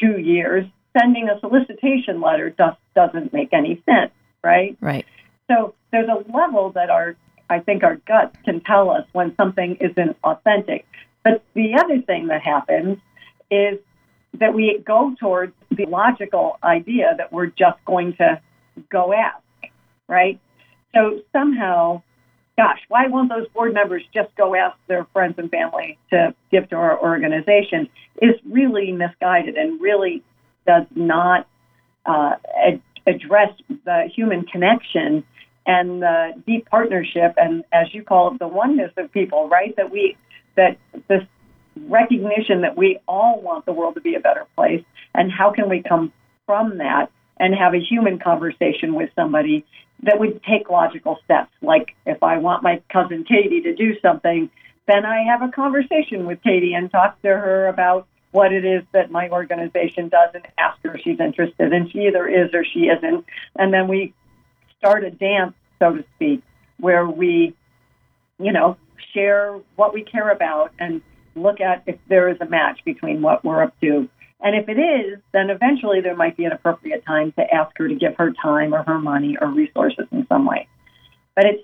two 0.00 0.20
years, 0.20 0.66
sending 0.98 1.28
a 1.28 1.40
solicitation 1.40 2.20
letter 2.20 2.50
just 2.56 2.78
doesn't 2.94 3.32
make 3.32 3.52
any 3.52 3.82
sense, 3.84 4.12
right? 4.44 4.76
Right. 4.80 5.04
So 5.50 5.74
there's 5.90 6.08
a 6.08 6.24
level 6.30 6.70
that 6.72 6.90
our 6.90 7.16
I 7.48 7.60
think 7.60 7.84
our 7.84 7.96
guts 7.96 8.36
can 8.44 8.60
tell 8.60 8.90
us 8.90 9.06
when 9.12 9.34
something 9.36 9.76
isn't 9.80 10.16
authentic. 10.24 10.86
But 11.22 11.42
the 11.54 11.74
other 11.78 12.00
thing 12.02 12.28
that 12.28 12.42
happens 12.42 12.98
is 13.50 13.78
that 14.38 14.54
we 14.54 14.82
go 14.84 15.14
towards 15.18 15.52
the 15.70 15.86
logical 15.86 16.58
idea 16.62 17.14
that 17.16 17.32
we're 17.32 17.46
just 17.46 17.82
going 17.86 18.14
to 18.16 18.40
go 18.90 19.12
ask, 19.12 19.42
right? 20.08 20.38
So 20.94 21.20
somehow, 21.32 22.02
gosh, 22.56 22.80
why 22.88 23.06
won't 23.08 23.28
those 23.28 23.48
board 23.48 23.74
members 23.74 24.02
just 24.14 24.34
go 24.36 24.54
ask 24.54 24.76
their 24.88 25.06
friends 25.12 25.34
and 25.38 25.50
family 25.50 25.98
to 26.10 26.34
give 26.50 26.68
to 26.70 26.76
our 26.76 27.00
organization 27.00 27.88
is 28.20 28.34
really 28.48 28.92
misguided 28.92 29.56
and 29.56 29.80
really 29.80 30.22
does 30.66 30.86
not 30.94 31.46
uh, 32.04 32.36
ad- 32.66 32.82
address 33.06 33.50
the 33.84 34.08
human 34.14 34.44
connection 34.44 35.24
and 35.66 36.02
the 36.02 36.32
deep 36.46 36.68
partnership 36.70 37.34
and, 37.36 37.64
as 37.72 37.92
you 37.92 38.02
call 38.02 38.32
it, 38.32 38.38
the 38.38 38.48
oneness 38.48 38.92
of 38.96 39.10
people, 39.12 39.48
right? 39.48 39.74
That 39.76 39.90
we, 39.90 40.16
that 40.56 40.78
this 41.08 41.22
recognition 41.76 42.62
that 42.62 42.76
we 42.76 42.98
all 43.06 43.40
want 43.40 43.66
the 43.66 43.72
world 43.72 43.94
to 43.94 44.00
be 44.00 44.14
a 44.14 44.20
better 44.20 44.46
place, 44.56 44.84
and 45.14 45.30
how 45.30 45.52
can 45.52 45.68
we 45.68 45.82
come 45.82 46.12
from 46.46 46.78
that 46.78 47.10
and 47.38 47.54
have 47.54 47.74
a 47.74 47.80
human 47.80 48.18
conversation 48.18 48.94
with 48.94 49.10
somebody 49.14 49.64
that 50.02 50.18
would 50.18 50.42
take 50.42 50.70
logical 50.70 51.18
steps. 51.24 51.50
Like 51.62 51.94
if 52.06 52.22
I 52.22 52.38
want 52.38 52.62
my 52.62 52.82
cousin 52.90 53.24
Katie 53.24 53.62
to 53.62 53.74
do 53.74 53.98
something, 54.00 54.50
then 54.86 55.04
I 55.04 55.24
have 55.24 55.42
a 55.42 55.50
conversation 55.50 56.26
with 56.26 56.42
Katie 56.42 56.74
and 56.74 56.90
talk 56.90 57.20
to 57.22 57.28
her 57.28 57.66
about 57.66 58.06
what 58.30 58.52
it 58.52 58.64
is 58.64 58.82
that 58.92 59.10
my 59.10 59.28
organization 59.30 60.08
does 60.08 60.30
and 60.34 60.46
ask 60.58 60.78
her 60.82 60.94
if 60.94 61.02
she's 61.02 61.20
interested. 61.20 61.72
And 61.72 61.90
she 61.90 62.06
either 62.06 62.26
is 62.28 62.50
or 62.54 62.64
she 62.64 62.86
isn't. 62.86 63.24
And 63.58 63.72
then 63.72 63.88
we 63.88 64.14
start 64.78 65.04
a 65.04 65.10
dance, 65.10 65.54
so 65.78 65.96
to 65.96 66.04
speak, 66.14 66.42
where 66.78 67.06
we, 67.06 67.54
you 68.38 68.52
know, 68.52 68.76
share 69.14 69.58
what 69.76 69.94
we 69.94 70.02
care 70.02 70.30
about 70.30 70.72
and 70.78 71.00
look 71.36 71.60
at 71.60 71.82
if 71.86 71.96
there 72.08 72.28
is 72.28 72.36
a 72.40 72.46
match 72.46 72.80
between 72.84 73.22
what 73.22 73.44
we're 73.44 73.62
up 73.62 73.78
to 73.80 74.08
and 74.40 74.54
if 74.54 74.68
it 74.68 74.78
is, 74.78 75.18
then 75.32 75.50
eventually 75.50 76.00
there 76.00 76.14
might 76.14 76.36
be 76.36 76.44
an 76.44 76.52
appropriate 76.52 77.04
time 77.06 77.32
to 77.32 77.54
ask 77.54 77.76
her 77.78 77.88
to 77.88 77.94
give 77.94 78.14
her 78.16 78.32
time 78.32 78.74
or 78.74 78.82
her 78.82 78.98
money 78.98 79.36
or 79.40 79.48
resources 79.48 80.06
in 80.12 80.26
some 80.28 80.44
way. 80.44 80.68
But 81.34 81.46
it's 81.46 81.62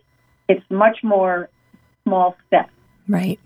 it's 0.49 0.71
much 0.71 0.99
more 1.03 1.49
small 2.05 2.37
steps. 2.47 2.73
Right. 3.09 3.39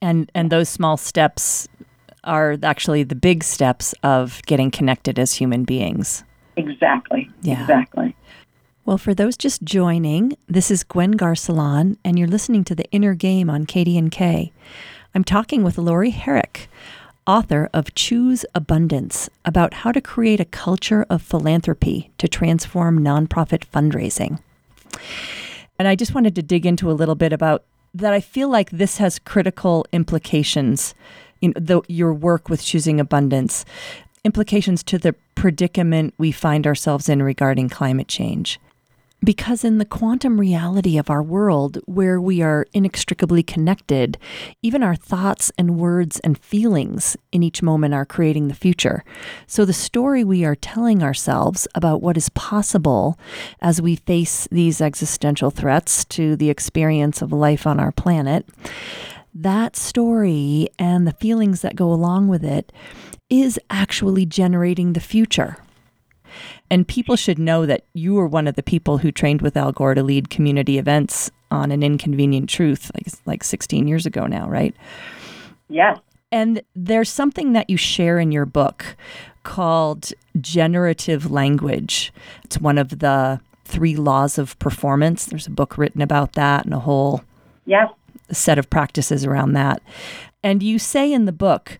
And 0.00 0.30
and 0.34 0.50
those 0.50 0.68
small 0.68 0.96
steps 0.96 1.66
are 2.24 2.56
actually 2.62 3.02
the 3.02 3.14
big 3.14 3.44
steps 3.44 3.94
of 4.02 4.40
getting 4.46 4.70
connected 4.70 5.18
as 5.18 5.34
human 5.34 5.64
beings. 5.64 6.24
Exactly. 6.56 7.30
Yeah. 7.42 7.60
Exactly. 7.60 8.16
Well, 8.84 8.98
for 8.98 9.14
those 9.14 9.36
just 9.36 9.64
joining, 9.64 10.36
this 10.46 10.70
is 10.70 10.84
Gwen 10.84 11.14
Garcelon, 11.14 11.96
and 12.04 12.16
you're 12.16 12.28
listening 12.28 12.62
to 12.64 12.74
The 12.74 12.88
Inner 12.92 13.14
Game 13.14 13.50
on 13.50 13.66
KDNK. 13.66 14.52
I'm 15.16 15.24
talking 15.24 15.62
with 15.62 15.78
Laurie 15.78 16.10
Herrick, 16.10 16.68
author 17.26 17.70
of 17.72 17.94
Choose 17.94 18.44
Abundance 18.54 19.30
about 19.46 19.72
how 19.72 19.90
to 19.90 20.02
create 20.02 20.40
a 20.40 20.44
culture 20.44 21.06
of 21.08 21.22
philanthropy 21.22 22.10
to 22.18 22.28
transform 22.28 22.98
nonprofit 22.98 23.64
fundraising. 23.64 24.40
And 25.78 25.88
I 25.88 25.94
just 25.94 26.14
wanted 26.14 26.34
to 26.34 26.42
dig 26.42 26.66
into 26.66 26.90
a 26.90 26.92
little 26.92 27.14
bit 27.14 27.32
about 27.32 27.64
that. 27.94 28.12
I 28.12 28.20
feel 28.20 28.50
like 28.50 28.68
this 28.68 28.98
has 28.98 29.18
critical 29.18 29.86
implications, 29.90 30.94
in 31.40 31.54
the, 31.56 31.80
your 31.88 32.12
work 32.12 32.50
with 32.50 32.62
Choosing 32.62 33.00
Abundance, 33.00 33.64
implications 34.22 34.82
to 34.82 34.98
the 34.98 35.14
predicament 35.34 36.12
we 36.18 36.30
find 36.30 36.66
ourselves 36.66 37.08
in 37.08 37.22
regarding 37.22 37.70
climate 37.70 38.08
change. 38.08 38.60
Because 39.24 39.64
in 39.64 39.78
the 39.78 39.84
quantum 39.84 40.38
reality 40.38 40.98
of 40.98 41.10
our 41.10 41.22
world, 41.22 41.78
where 41.86 42.20
we 42.20 42.42
are 42.42 42.66
inextricably 42.72 43.42
connected, 43.42 44.18
even 44.62 44.82
our 44.82 44.94
thoughts 44.94 45.50
and 45.58 45.78
words 45.78 46.20
and 46.20 46.38
feelings 46.38 47.16
in 47.32 47.42
each 47.42 47.62
moment 47.62 47.94
are 47.94 48.04
creating 48.04 48.48
the 48.48 48.54
future. 48.54 49.04
So 49.46 49.64
the 49.64 49.72
story 49.72 50.22
we 50.22 50.44
are 50.44 50.54
telling 50.54 51.02
ourselves 51.02 51.66
about 51.74 52.02
what 52.02 52.16
is 52.16 52.28
possible 52.30 53.18
as 53.60 53.82
we 53.82 53.96
face 53.96 54.46
these 54.52 54.80
existential 54.80 55.50
threats 55.50 56.04
to 56.06 56.36
the 56.36 56.50
experience 56.50 57.20
of 57.20 57.32
life 57.32 57.66
on 57.66 57.80
our 57.80 57.92
planet, 57.92 58.46
that 59.34 59.76
story 59.76 60.68
and 60.78 61.06
the 61.06 61.12
feelings 61.12 61.62
that 61.62 61.74
go 61.74 61.92
along 61.92 62.28
with 62.28 62.44
it 62.44 62.70
is 63.28 63.58
actually 63.70 64.24
generating 64.24 64.92
the 64.92 65.00
future. 65.00 65.58
And 66.70 66.86
people 66.86 67.16
should 67.16 67.38
know 67.38 67.66
that 67.66 67.84
you 67.94 68.14
were 68.14 68.26
one 68.26 68.46
of 68.46 68.56
the 68.56 68.62
people 68.62 68.98
who 68.98 69.12
trained 69.12 69.42
with 69.42 69.56
Al 69.56 69.72
Gore 69.72 69.94
to 69.94 70.02
lead 70.02 70.30
community 70.30 70.78
events 70.78 71.30
on 71.50 71.70
an 71.70 71.82
inconvenient 71.82 72.48
truth, 72.48 72.90
like 72.94 73.06
like 73.24 73.44
16 73.44 73.86
years 73.86 74.06
ago 74.06 74.26
now, 74.26 74.48
right? 74.48 74.74
Yes. 75.68 75.98
And 76.32 76.62
there's 76.74 77.08
something 77.08 77.52
that 77.52 77.70
you 77.70 77.76
share 77.76 78.18
in 78.18 78.32
your 78.32 78.46
book 78.46 78.96
called 79.42 80.10
generative 80.40 81.30
language. 81.30 82.12
It's 82.44 82.58
one 82.58 82.78
of 82.78 82.98
the 82.98 83.40
three 83.64 83.96
laws 83.96 84.38
of 84.38 84.58
performance. 84.58 85.26
There's 85.26 85.46
a 85.46 85.50
book 85.50 85.78
written 85.78 86.02
about 86.02 86.32
that 86.32 86.64
and 86.64 86.74
a 86.74 86.80
whole 86.80 87.22
yes. 87.64 87.88
set 88.30 88.58
of 88.58 88.68
practices 88.70 89.24
around 89.24 89.52
that. 89.52 89.82
And 90.42 90.62
you 90.62 90.78
say 90.78 91.12
in 91.12 91.26
the 91.26 91.32
book, 91.32 91.78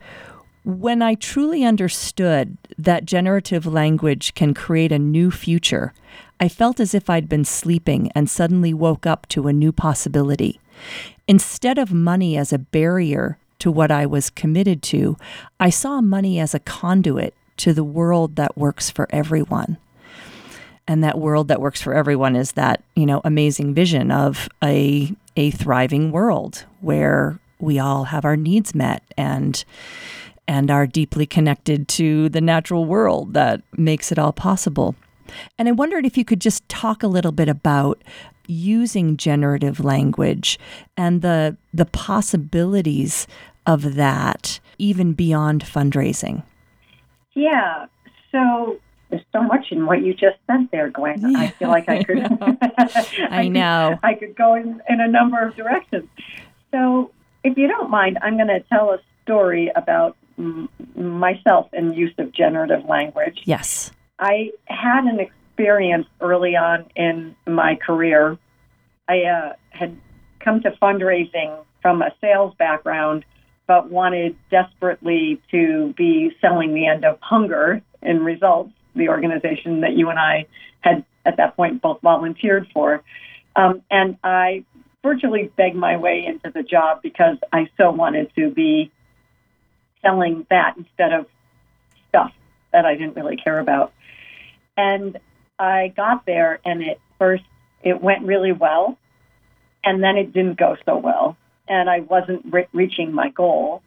when 0.67 1.01
I 1.01 1.15
truly 1.15 1.63
understood 1.63 2.59
that 2.77 3.05
generative 3.05 3.67
language 3.67 4.35
can 4.35 4.53
create 4.53 4.91
a 4.91 4.99
new 4.99 5.31
future, 5.31 5.95
I 6.41 6.49
felt 6.49 6.81
as 6.81 6.93
if 6.93 7.09
I'd 7.09 7.29
been 7.29 7.45
sleeping 7.45 8.11
and 8.17 8.29
suddenly 8.29 8.75
woke 8.75 9.07
up 9.07 9.29
to 9.29 9.47
a 9.47 9.53
new 9.53 9.71
possibility. 9.71 10.59
Instead 11.29 11.79
of 11.79 11.93
money 11.93 12.37
as 12.37 12.53
a 12.53 12.59
barrier 12.59 13.39
to 13.61 13.71
what 13.71 13.93
I 13.93 14.07
was 14.07 14.29
committed 14.29 14.83
to, 14.85 15.17
I 15.61 15.71
saw 15.71 16.01
money 16.01 16.41
as 16.41 16.53
a 16.53 16.59
conduit 16.59 17.33
to 17.59 17.73
the 17.73 17.85
world 17.85 18.35
that 18.35 18.59
works 18.59 18.91
for 18.91 19.07
everyone. 19.11 19.77
And 20.89 21.03
that 21.05 21.21
world 21.21 21.47
that 21.47 21.61
works 21.61 21.81
for 21.81 21.95
everyone 21.95 22.35
is 22.35 22.53
that, 22.53 22.83
you 22.97 23.07
know, 23.07 23.21
amazing 23.25 23.73
vision 23.73 24.11
of 24.11 24.49
a 24.65 25.15
a 25.37 25.53
thriving 25.53 26.11
world 26.11 26.65
where 26.81 27.39
we 27.61 27.79
all 27.79 28.05
have 28.05 28.25
our 28.25 28.37
needs 28.37 28.75
met 28.75 29.03
and 29.17 29.65
and 30.49 30.71
are 30.71 30.87
deeply 30.87 31.27
connected 31.27 31.89
to 31.89 32.29
the 32.29 32.41
natural 32.41 32.85
world 32.85 33.35
that 33.35 33.63
makes 33.77 34.13
it 34.13 34.19
all 34.19 34.33
possible. 34.33 34.95
And 35.59 35.69
I 35.69 35.73
wondered 35.73 36.07
if 36.07 36.17
you 36.17 36.25
could 36.25 36.41
just 36.41 36.69
talk 36.69 37.03
a 37.03 37.09
little 37.09 37.33
bit 37.33 37.49
about 37.49 38.03
using 38.47 39.17
generative 39.17 39.85
language 39.85 40.57
and 40.97 41.21
the 41.21 41.57
the 41.75 41.85
possibilities 41.85 43.27
of 43.67 43.95
that 43.97 44.61
even 44.79 45.13
beyond 45.13 45.65
fundraising. 45.65 46.45
Yeah. 47.35 47.87
So 48.31 48.79
there's 49.11 49.23
so 49.33 49.43
much 49.43 49.67
in 49.71 49.87
what 49.87 50.03
you 50.03 50.13
just 50.13 50.37
said 50.47 50.69
there, 50.73 50.91
Gwen. 50.91 51.21
Yeah, 51.21 51.39
I 51.39 51.49
feel 51.51 51.69
like 51.69 51.89
I 51.89 52.03
could. 52.03 52.19
I, 52.41 53.29
I 53.31 53.49
know. 53.49 53.99
I 54.03 54.15
could 54.15 54.37
go 54.37 54.55
in, 54.55 54.81
in 54.89 55.01
a 55.01 55.09
number 55.09 55.41
of 55.41 55.55
directions. 55.55 56.09
So, 56.73 57.13
if 57.45 57.57
you 57.57 57.69
don't 57.69 57.91
mind, 57.91 58.19
I'm 58.23 58.37
going 58.37 58.49
to 58.49 58.61
tell 58.61 58.91
a 58.91 58.99
story 59.23 59.71
about 59.77 60.17
myself 60.95 61.69
in 61.73 61.93
use 61.93 62.15
of 62.19 62.33
generative 62.33 62.85
language. 62.87 63.43
Yes. 63.45 63.93
I 64.19 64.51
had 64.67 65.05
an 65.05 65.21
experience 65.21 66.07
early 66.21 66.57
on 66.57 66.87
in 66.95 67.35
my 67.47 67.77
career. 67.77 68.39
I 69.09 69.23
uh, 69.23 69.53
had 69.71 69.97
come 70.41 70.63
to 70.63 70.71
fundraising 70.83 71.65
from 71.83 72.03
a 72.03 72.13
sales 72.21 72.55
background, 72.59 73.25
but 73.67 73.91
wanted 73.91 74.37
desperately 74.51 75.41
to 75.51 75.95
be 75.97 76.37
selling 76.41 76.75
the 76.75 76.87
end 76.87 77.05
of 77.05 77.19
hunger 77.21 77.83
in 78.03 78.23
results, 78.23 78.73
the 78.95 79.09
organization 79.09 79.81
that 79.81 79.93
you 79.93 80.09
and 80.11 80.19
I 80.19 80.47
had 80.81 81.05
at 81.25 81.37
that 81.39 81.57
point 81.57 81.83
both 81.83 82.01
volunteered 82.01 82.69
for. 82.73 83.03
Um, 83.57 83.83
and 83.91 84.17
I 84.23 84.65
virtually 85.03 85.51
begged 85.57 85.77
my 85.77 85.97
way 85.97 86.25
into 86.27 86.51
the 86.51 86.63
job 86.63 87.01
because 87.03 87.39
I 87.53 87.69
so 87.77 87.91
wanted 87.91 88.33
to 88.37 88.51
be 88.51 88.91
selling 90.07 90.47
that 90.51 90.77
instead 90.77 91.13
of 91.13 91.27
stuff 92.09 92.33
that 92.73 92.85
I 92.85 92.95
didn't 92.95 93.17
really 93.17 93.37
care 93.37 93.59
about. 93.59 93.93
And 94.77 95.19
I 95.59 95.93
got 95.97 96.27
there, 96.27 96.61
and 96.65 96.83
at 96.83 96.99
first 97.19 97.45
it 97.83 98.01
went 98.01 98.25
really 98.25 98.53
well, 98.53 98.99
and 99.85 100.03
then 100.03 100.17
it 100.17 100.33
didn't 100.33 100.59
go 100.59 100.77
so 100.85 100.97
well, 100.97 101.37
and 101.69 101.89
I 101.89 102.01
wasn't 102.01 102.45
re- 102.53 102.69
reaching 102.73 103.13
my 103.13 103.31
goal, 103.31 103.83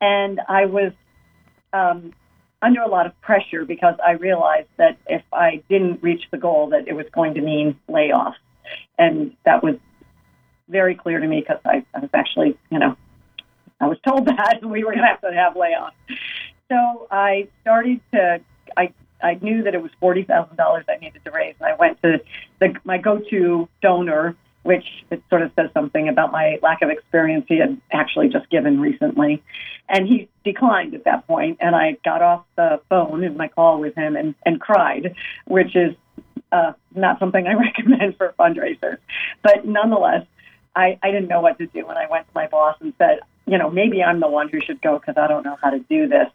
and 0.00 0.40
I 0.48 0.66
was 0.66 0.92
um, 1.72 2.12
under 2.60 2.80
a 2.80 2.88
lot 2.88 3.06
of 3.06 3.20
pressure 3.20 3.64
because 3.64 3.94
I 4.04 4.12
realized 4.12 4.68
that 4.76 4.98
if 5.06 5.22
I 5.32 5.62
didn't 5.68 6.02
reach 6.02 6.24
the 6.30 6.38
goal, 6.38 6.70
that 6.70 6.88
it 6.88 6.94
was 6.94 7.06
going 7.12 7.34
to 7.34 7.40
mean 7.40 7.78
layoffs, 7.88 8.34
and 8.98 9.36
that 9.44 9.62
was 9.62 9.76
very 10.68 10.94
clear 10.94 11.20
to 11.20 11.26
me 11.26 11.40
because 11.40 11.60
I, 11.64 11.84
I 11.94 12.00
was 12.00 12.10
actually, 12.14 12.56
you 12.70 12.78
know, 12.78 12.96
I 13.80 13.86
was 13.86 13.98
told 14.06 14.26
that 14.26 14.60
we 14.62 14.84
were 14.84 14.92
going 14.92 15.02
to 15.02 15.08
have 15.08 15.20
to 15.22 15.32
have 15.32 15.54
layoffs. 15.54 15.92
So 16.70 17.06
I 17.10 17.48
started 17.60 18.00
to, 18.12 18.40
I, 18.76 18.92
I 19.22 19.34
knew 19.40 19.62
that 19.62 19.74
it 19.74 19.82
was 19.82 19.90
$40,000 20.02 20.84
I 20.88 20.96
needed 20.96 21.24
to 21.24 21.30
raise. 21.30 21.54
And 21.60 21.68
I 21.68 21.76
went 21.76 22.00
to 22.02 22.20
the, 22.60 22.74
my 22.84 22.98
go 22.98 23.18
to 23.30 23.68
donor, 23.82 24.36
which 24.62 24.84
it 25.10 25.22
sort 25.28 25.42
of 25.42 25.52
says 25.56 25.70
something 25.74 26.08
about 26.08 26.32
my 26.32 26.58
lack 26.62 26.80
of 26.80 26.88
experience 26.88 27.44
he 27.48 27.58
had 27.58 27.78
actually 27.92 28.28
just 28.28 28.48
given 28.48 28.80
recently. 28.80 29.42
And 29.88 30.08
he 30.08 30.28
declined 30.42 30.94
at 30.94 31.04
that 31.04 31.26
point. 31.26 31.58
And 31.60 31.76
I 31.76 31.98
got 32.04 32.22
off 32.22 32.44
the 32.56 32.80
phone 32.88 33.22
in 33.24 33.36
my 33.36 33.48
call 33.48 33.78
with 33.80 33.94
him 33.94 34.16
and, 34.16 34.34
and 34.46 34.58
cried, 34.58 35.14
which 35.46 35.76
is 35.76 35.94
uh, 36.50 36.72
not 36.94 37.18
something 37.18 37.46
I 37.46 37.54
recommend 37.54 38.16
for 38.16 38.34
fundraisers. 38.38 38.98
But 39.42 39.66
nonetheless, 39.66 40.26
I, 40.74 40.98
I 41.02 41.10
didn't 41.10 41.28
know 41.28 41.40
what 41.40 41.58
to 41.58 41.66
do 41.66 41.86
when 41.86 41.96
I 41.96 42.06
went 42.10 42.26
to 42.26 42.32
my 42.34 42.46
boss 42.46 42.76
and 42.80 42.94
said, 42.98 43.20
you 43.46 43.58
know, 43.58 43.70
maybe 43.70 44.02
I'm 44.02 44.20
the 44.20 44.28
one 44.28 44.48
who 44.48 44.60
should 44.60 44.80
go 44.80 44.98
because 44.98 45.16
I 45.16 45.26
don't 45.26 45.44
know 45.44 45.56
how 45.60 45.70
to 45.70 45.78
do 45.78 46.08
this. 46.08 46.28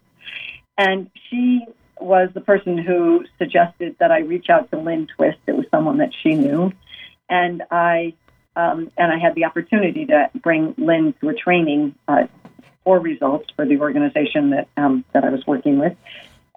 And 0.78 1.10
she 1.30 1.66
was 2.00 2.30
the 2.34 2.42
person 2.42 2.78
who 2.78 3.26
suggested 3.38 3.98
that 4.00 4.12
I 4.12 4.20
reach 4.20 4.50
out 4.50 4.72
to 4.72 4.80
Lynn 4.80 5.08
Twist. 5.16 5.40
It 5.48 5.56
was 5.56 5.66
someone 5.72 5.98
that 5.98 6.12
she 6.24 6.36
knew, 6.36 6.72
and 7.30 7.64
I 7.70 8.14
um, 8.56 8.92
and 8.98 9.12
I 9.12 9.20
had 9.20 9.36
the 9.36 9.46
opportunity 9.46 10.06
to 10.06 10.30
bring 10.36 10.76
Lynn 10.78 11.14
to 11.22 11.30
a 11.30 11.34
training 11.34 11.96
uh, 12.08 12.28
for 12.84 13.00
results 13.00 13.50
for 13.56 13.66
the 13.66 13.80
organization 13.80 14.52
that 14.52 14.68
um, 14.78 15.04
that 15.14 15.24
I 15.24 15.30
was 15.30 15.46
working 15.46 15.80
with, 15.80 15.98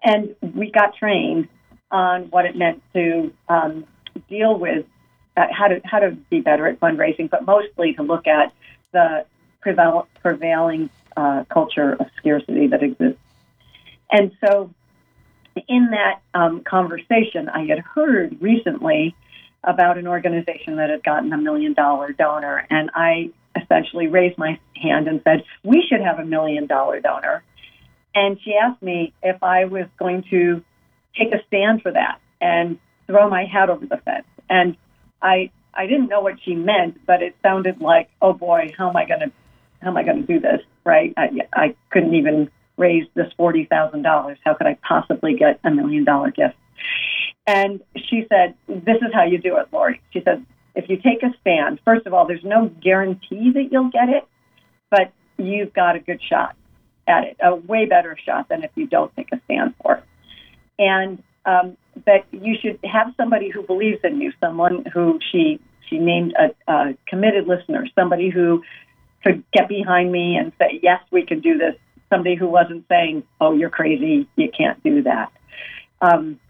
and 0.04 0.36
we 0.40 0.70
got 0.70 0.94
trained 0.96 1.48
on 1.90 2.30
what 2.30 2.46
it 2.46 2.56
meant 2.56 2.82
to 2.94 3.32
um, 3.48 3.84
deal 4.28 4.56
with 4.56 4.86
uh, 5.36 5.46
how 5.50 5.68
to 5.68 5.80
how 5.84 5.98
to 5.98 6.12
be 6.30 6.40
better 6.40 6.66
at 6.66 6.78
fundraising, 6.80 7.28
but 7.28 7.44
mostly 7.44 7.94
to 7.94 8.02
look 8.02 8.26
at 8.26 8.52
the 8.92 9.24
preval- 9.64 10.06
prevailing 10.20 10.90
uh, 11.16 11.44
culture 11.48 11.92
of 11.92 12.06
scarcity 12.16 12.68
that 12.68 12.82
exists. 12.82 13.20
And 14.10 14.32
so, 14.44 14.70
in 15.68 15.90
that 15.90 16.20
um, 16.34 16.62
conversation, 16.64 17.48
I 17.48 17.66
had 17.66 17.78
heard 17.78 18.40
recently 18.40 19.14
about 19.64 19.98
an 19.98 20.06
organization 20.06 20.76
that 20.76 20.90
had 20.90 21.02
gotten 21.02 21.32
a 21.32 21.38
million 21.38 21.72
dollar 21.72 22.12
donor, 22.12 22.66
and 22.70 22.90
I 22.94 23.30
essentially 23.60 24.06
raised 24.06 24.38
my 24.38 24.58
hand 24.74 25.08
and 25.08 25.20
said, 25.24 25.44
"We 25.62 25.84
should 25.88 26.00
have 26.00 26.18
a 26.18 26.24
million 26.24 26.66
dollar 26.66 27.00
donor." 27.00 27.42
And 28.14 28.38
she 28.42 28.54
asked 28.54 28.82
me 28.82 29.12
if 29.22 29.42
I 29.42 29.64
was 29.66 29.86
going 29.98 30.24
to 30.30 30.62
take 31.16 31.32
a 31.32 31.42
stand 31.46 31.82
for 31.82 31.92
that 31.92 32.20
and 32.40 32.78
throw 33.06 33.28
my 33.28 33.44
hat 33.44 33.70
over 33.70 33.86
the 33.86 33.98
fence. 33.98 34.26
And 34.50 34.76
I 35.20 35.50
I 35.74 35.86
didn't 35.86 36.08
know 36.08 36.20
what 36.20 36.36
she 36.42 36.54
meant, 36.54 37.06
but 37.06 37.22
it 37.22 37.36
sounded 37.42 37.80
like, 37.80 38.10
"Oh 38.20 38.32
boy, 38.32 38.72
how 38.76 38.90
am 38.90 38.96
I 38.96 39.06
going 39.06 39.20
to 39.20 39.32
how 39.82 39.88
am 39.88 39.96
I 39.96 40.02
going 40.02 40.24
to 40.24 40.32
do 40.32 40.40
this?" 40.40 40.60
Right? 40.84 41.12
I, 41.16 41.30
I 41.52 41.74
couldn't 41.90 42.14
even 42.14 42.50
raise 42.76 43.06
this 43.14 43.32
forty 43.36 43.64
thousand 43.64 44.02
dollars. 44.02 44.38
How 44.44 44.54
could 44.54 44.66
I 44.66 44.78
possibly 44.86 45.34
get 45.34 45.60
a 45.64 45.70
million 45.70 46.04
dollar 46.04 46.30
gift? 46.30 46.56
And 47.46 47.80
she 47.96 48.26
said, 48.28 48.54
"This 48.68 48.96
is 48.96 49.12
how 49.12 49.24
you 49.24 49.38
do 49.38 49.56
it, 49.58 49.68
Laurie." 49.72 50.00
She 50.12 50.22
said, 50.22 50.44
"If 50.74 50.88
you 50.88 50.96
take 50.96 51.22
a 51.22 51.34
stand, 51.40 51.80
first 51.84 52.06
of 52.06 52.14
all, 52.14 52.26
there's 52.26 52.44
no 52.44 52.70
guarantee 52.80 53.50
that 53.54 53.68
you'll 53.70 53.90
get 53.90 54.08
it, 54.08 54.24
but 54.90 55.12
you've 55.38 55.72
got 55.72 55.96
a 55.96 56.00
good 56.00 56.20
shot 56.22 56.54
at 57.06 57.24
it, 57.24 57.36
a 57.42 57.54
way 57.54 57.86
better 57.86 58.16
shot 58.24 58.48
than 58.48 58.62
if 58.62 58.70
you 58.74 58.86
don't 58.86 59.14
take 59.16 59.32
a 59.32 59.40
stand 59.44 59.74
for 59.82 59.96
it." 59.96 60.04
And 60.78 61.22
um, 61.44 61.76
that 62.06 62.24
you 62.30 62.56
should 62.60 62.78
have 62.84 63.12
somebody 63.16 63.50
who 63.50 63.62
believes 63.62 64.00
in 64.04 64.20
you, 64.20 64.32
someone 64.40 64.84
who 64.92 65.18
she 65.30 65.60
she 65.88 65.98
named 65.98 66.34
a, 66.38 66.72
a 66.72 66.94
committed 67.06 67.46
listener, 67.46 67.86
somebody 67.94 68.30
who 68.30 68.62
could 69.22 69.44
get 69.52 69.68
behind 69.68 70.10
me 70.10 70.36
and 70.36 70.52
say, 70.58 70.80
"Yes, 70.82 71.00
we 71.10 71.24
can 71.24 71.40
do 71.40 71.58
this." 71.58 71.74
Somebody 72.10 72.34
who 72.34 72.48
wasn't 72.48 72.86
saying, 72.88 73.24
"Oh, 73.40 73.52
you're 73.54 73.70
crazy, 73.70 74.28
you 74.36 74.50
can't 74.50 74.82
do 74.82 75.02
that." 75.02 75.32
Um, 76.00 76.40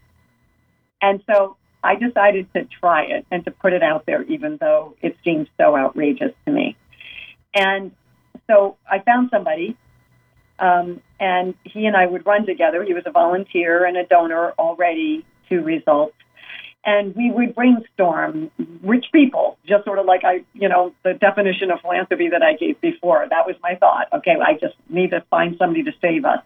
and 1.01 1.23
so 1.29 1.57
I 1.83 1.95
decided 1.95 2.51
to 2.53 2.65
try 2.65 3.03
it 3.03 3.25
and 3.29 3.43
to 3.45 3.51
put 3.51 3.73
it 3.73 3.83
out 3.83 4.05
there, 4.05 4.23
even 4.23 4.57
though 4.57 4.95
it 5.01 5.17
seemed 5.23 5.49
so 5.57 5.75
outrageous 5.75 6.31
to 6.45 6.51
me. 6.51 6.75
And 7.53 7.91
so 8.47 8.77
I 8.89 8.99
found 8.99 9.29
somebody 9.29 9.77
um, 10.59 11.01
and 11.19 11.55
he 11.63 11.85
and 11.85 11.95
I 11.95 12.05
would 12.05 12.25
run 12.25 12.45
together. 12.45 12.83
He 12.83 12.93
was 12.93 13.03
a 13.05 13.11
volunteer 13.11 13.85
and 13.85 13.97
a 13.97 14.05
donor 14.05 14.51
already 14.57 15.25
to 15.49 15.61
results. 15.61 16.15
And 16.85 17.15
we 17.15 17.31
would 17.31 17.55
brainstorm 17.55 18.51
rich 18.83 19.05
people, 19.13 19.57
just 19.65 19.85
sort 19.85 19.99
of 19.99 20.05
like 20.05 20.23
I, 20.25 20.43
you 20.53 20.67
know, 20.67 20.93
the 21.03 21.13
definition 21.13 21.71
of 21.71 21.79
philanthropy 21.79 22.29
that 22.29 22.43
I 22.43 22.55
gave 22.55 22.79
before. 22.81 23.25
That 23.29 23.47
was 23.47 23.55
my 23.63 23.75
thought. 23.75 24.07
Okay, 24.13 24.35
I 24.45 24.53
just 24.53 24.75
need 24.89 25.11
to 25.11 25.21
find 25.29 25.55
somebody 25.57 25.83
to 25.83 25.91
save 26.01 26.25
us. 26.25 26.39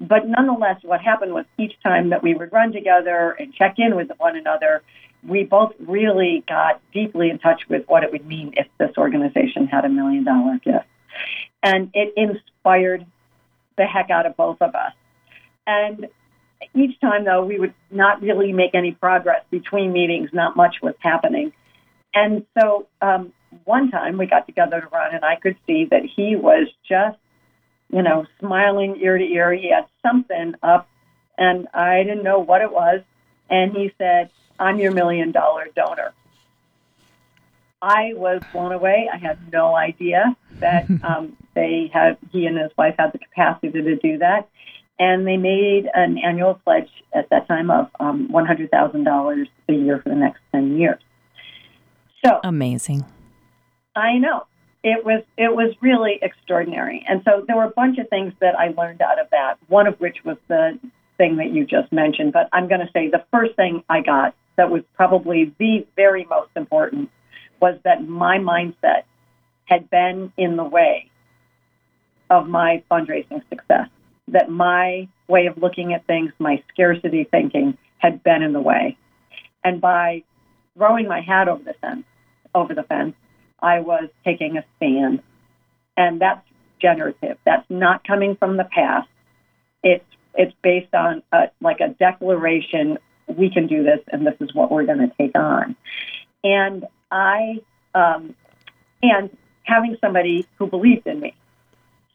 But 0.00 0.26
nonetheless, 0.26 0.82
what 0.82 1.00
happened 1.00 1.34
was 1.34 1.44
each 1.58 1.74
time 1.82 2.10
that 2.10 2.22
we 2.22 2.34
would 2.34 2.52
run 2.52 2.72
together 2.72 3.36
and 3.38 3.54
check 3.54 3.74
in 3.78 3.94
with 3.94 4.10
one 4.16 4.36
another, 4.36 4.82
we 5.22 5.44
both 5.44 5.74
really 5.78 6.42
got 6.48 6.80
deeply 6.92 7.28
in 7.28 7.38
touch 7.38 7.62
with 7.68 7.84
what 7.86 8.02
it 8.02 8.10
would 8.10 8.26
mean 8.26 8.54
if 8.56 8.66
this 8.78 8.90
organization 8.96 9.66
had 9.66 9.84
a 9.84 9.88
million 9.88 10.24
dollar 10.24 10.58
gift. 10.64 10.86
And 11.62 11.90
it 11.92 12.14
inspired 12.16 13.04
the 13.76 13.84
heck 13.84 14.10
out 14.10 14.26
of 14.26 14.36
both 14.36 14.60
of 14.62 14.74
us. 14.74 14.92
And 15.66 16.08
each 16.74 17.00
time, 17.00 17.24
though, 17.24 17.44
we 17.44 17.58
would 17.58 17.74
not 17.90 18.22
really 18.22 18.52
make 18.52 18.74
any 18.74 18.92
progress 18.92 19.42
between 19.50 19.92
meetings, 19.92 20.30
not 20.32 20.56
much 20.56 20.76
was 20.82 20.94
happening. 21.00 21.52
And 22.14 22.44
so 22.58 22.86
um, 23.00 23.32
one 23.64 23.90
time 23.90 24.18
we 24.18 24.26
got 24.26 24.46
together 24.46 24.80
to 24.80 24.86
run, 24.88 25.14
and 25.14 25.24
I 25.24 25.36
could 25.36 25.56
see 25.66 25.86
that 25.90 26.02
he 26.04 26.36
was 26.36 26.68
just, 26.88 27.18
you 27.92 28.02
know, 28.02 28.26
smiling 28.38 28.98
ear 29.00 29.16
to 29.16 29.24
ear. 29.24 29.52
He 29.52 29.70
had 29.70 29.86
something 30.02 30.54
up, 30.62 30.88
and 31.38 31.68
I 31.72 32.02
didn't 32.02 32.24
know 32.24 32.38
what 32.38 32.62
it 32.62 32.72
was. 32.72 33.00
And 33.48 33.72
he 33.72 33.92
said, 33.98 34.30
I'm 34.58 34.78
your 34.78 34.92
million 34.92 35.32
dollar 35.32 35.66
donor. 35.74 36.12
I 37.82 38.12
was 38.14 38.42
blown 38.52 38.72
away. 38.72 39.08
I 39.12 39.16
had 39.16 39.50
no 39.52 39.74
idea 39.74 40.36
that 40.58 40.86
um, 41.02 41.36
they 41.54 41.90
had 41.92 42.18
he 42.30 42.46
and 42.46 42.58
his 42.58 42.70
wife 42.76 42.96
had 42.98 43.12
the 43.12 43.18
capacity 43.18 43.70
to 43.72 43.96
do 43.96 44.18
that, 44.18 44.48
and 45.00 45.26
they 45.26 45.36
made 45.36 45.88
an 45.92 46.18
annual 46.18 46.60
pledge 46.62 46.90
at 47.12 47.28
that 47.30 47.48
time 47.48 47.70
of 47.70 47.88
um, 47.98 48.30
one 48.30 48.46
hundred 48.46 48.70
thousand 48.70 49.04
dollars 49.04 49.48
a 49.68 49.72
year 49.72 50.00
for 50.00 50.10
the 50.10 50.14
next 50.14 50.40
ten 50.52 50.76
years. 50.78 51.00
So 52.24 52.38
amazing. 52.44 53.04
I 53.96 54.18
know 54.18 54.44
it 54.84 55.04
was 55.04 55.24
it 55.36 55.52
was 55.52 55.74
really 55.80 56.20
extraordinary, 56.22 57.04
and 57.08 57.22
so 57.24 57.44
there 57.46 57.56
were 57.56 57.64
a 57.64 57.70
bunch 57.70 57.98
of 57.98 58.08
things 58.08 58.34
that 58.40 58.54
I 58.56 58.68
learned 58.68 59.02
out 59.02 59.18
of 59.18 59.28
that. 59.30 59.56
One 59.66 59.86
of 59.88 59.98
which 59.98 60.18
was 60.24 60.36
the 60.48 60.78
thing 61.16 61.36
that 61.36 61.50
you 61.52 61.66
just 61.66 61.92
mentioned, 61.92 62.32
but 62.32 62.48
I'm 62.52 62.68
going 62.68 62.80
to 62.80 62.90
say 62.92 63.08
the 63.08 63.24
first 63.30 63.56
thing 63.56 63.82
I 63.88 64.00
got 64.02 64.34
that 64.56 64.70
was 64.70 64.82
probably 64.94 65.54
the 65.58 65.86
very 65.96 66.26
most 66.28 66.50
important 66.56 67.10
was 67.60 67.78
that 67.84 68.06
my 68.06 68.38
mindset 68.38 69.02
had 69.64 69.88
been 69.90 70.32
in 70.36 70.56
the 70.56 70.64
way 70.64 71.10
of 72.30 72.48
my 72.48 72.82
fundraising 72.90 73.42
success, 73.48 73.88
that 74.32 74.50
my 74.50 75.08
way 75.28 75.46
of 75.46 75.58
looking 75.58 75.92
at 75.94 76.06
things, 76.06 76.32
my 76.38 76.62
scarcity 76.72 77.24
thinking, 77.24 77.76
had 77.98 78.22
been 78.22 78.42
in 78.42 78.52
the 78.52 78.60
way. 78.60 78.96
And 79.62 79.80
by 79.80 80.24
throwing 80.74 81.06
my 81.06 81.20
hat 81.20 81.48
over 81.48 81.62
the 81.62 81.74
fence, 81.74 82.04
over 82.54 82.74
the 82.74 82.82
fence, 82.82 83.14
I 83.60 83.80
was 83.80 84.08
taking 84.24 84.56
a 84.56 84.64
stand. 84.76 85.22
And 85.96 86.20
that's 86.20 86.46
generative. 86.80 87.36
That's 87.44 87.68
not 87.68 88.06
coming 88.06 88.36
from 88.36 88.56
the 88.56 88.64
past. 88.64 89.08
It's 89.82 90.04
it's 90.34 90.54
based 90.62 90.94
on 90.94 91.22
a, 91.32 91.50
like 91.60 91.80
a 91.80 91.88
declaration. 91.88 92.98
We 93.26 93.50
can 93.50 93.66
do 93.66 93.82
this, 93.82 94.00
and 94.08 94.26
this 94.26 94.36
is 94.40 94.54
what 94.54 94.70
we're 94.70 94.86
going 94.86 94.98
to 94.98 95.12
take 95.18 95.36
on. 95.36 95.76
And 96.42 96.84
I 97.10 97.60
um, 97.94 98.34
and 99.02 99.36
having 99.62 99.96
somebody 100.00 100.46
who 100.58 100.66
believed 100.66 101.06
in 101.06 101.20
me. 101.20 101.34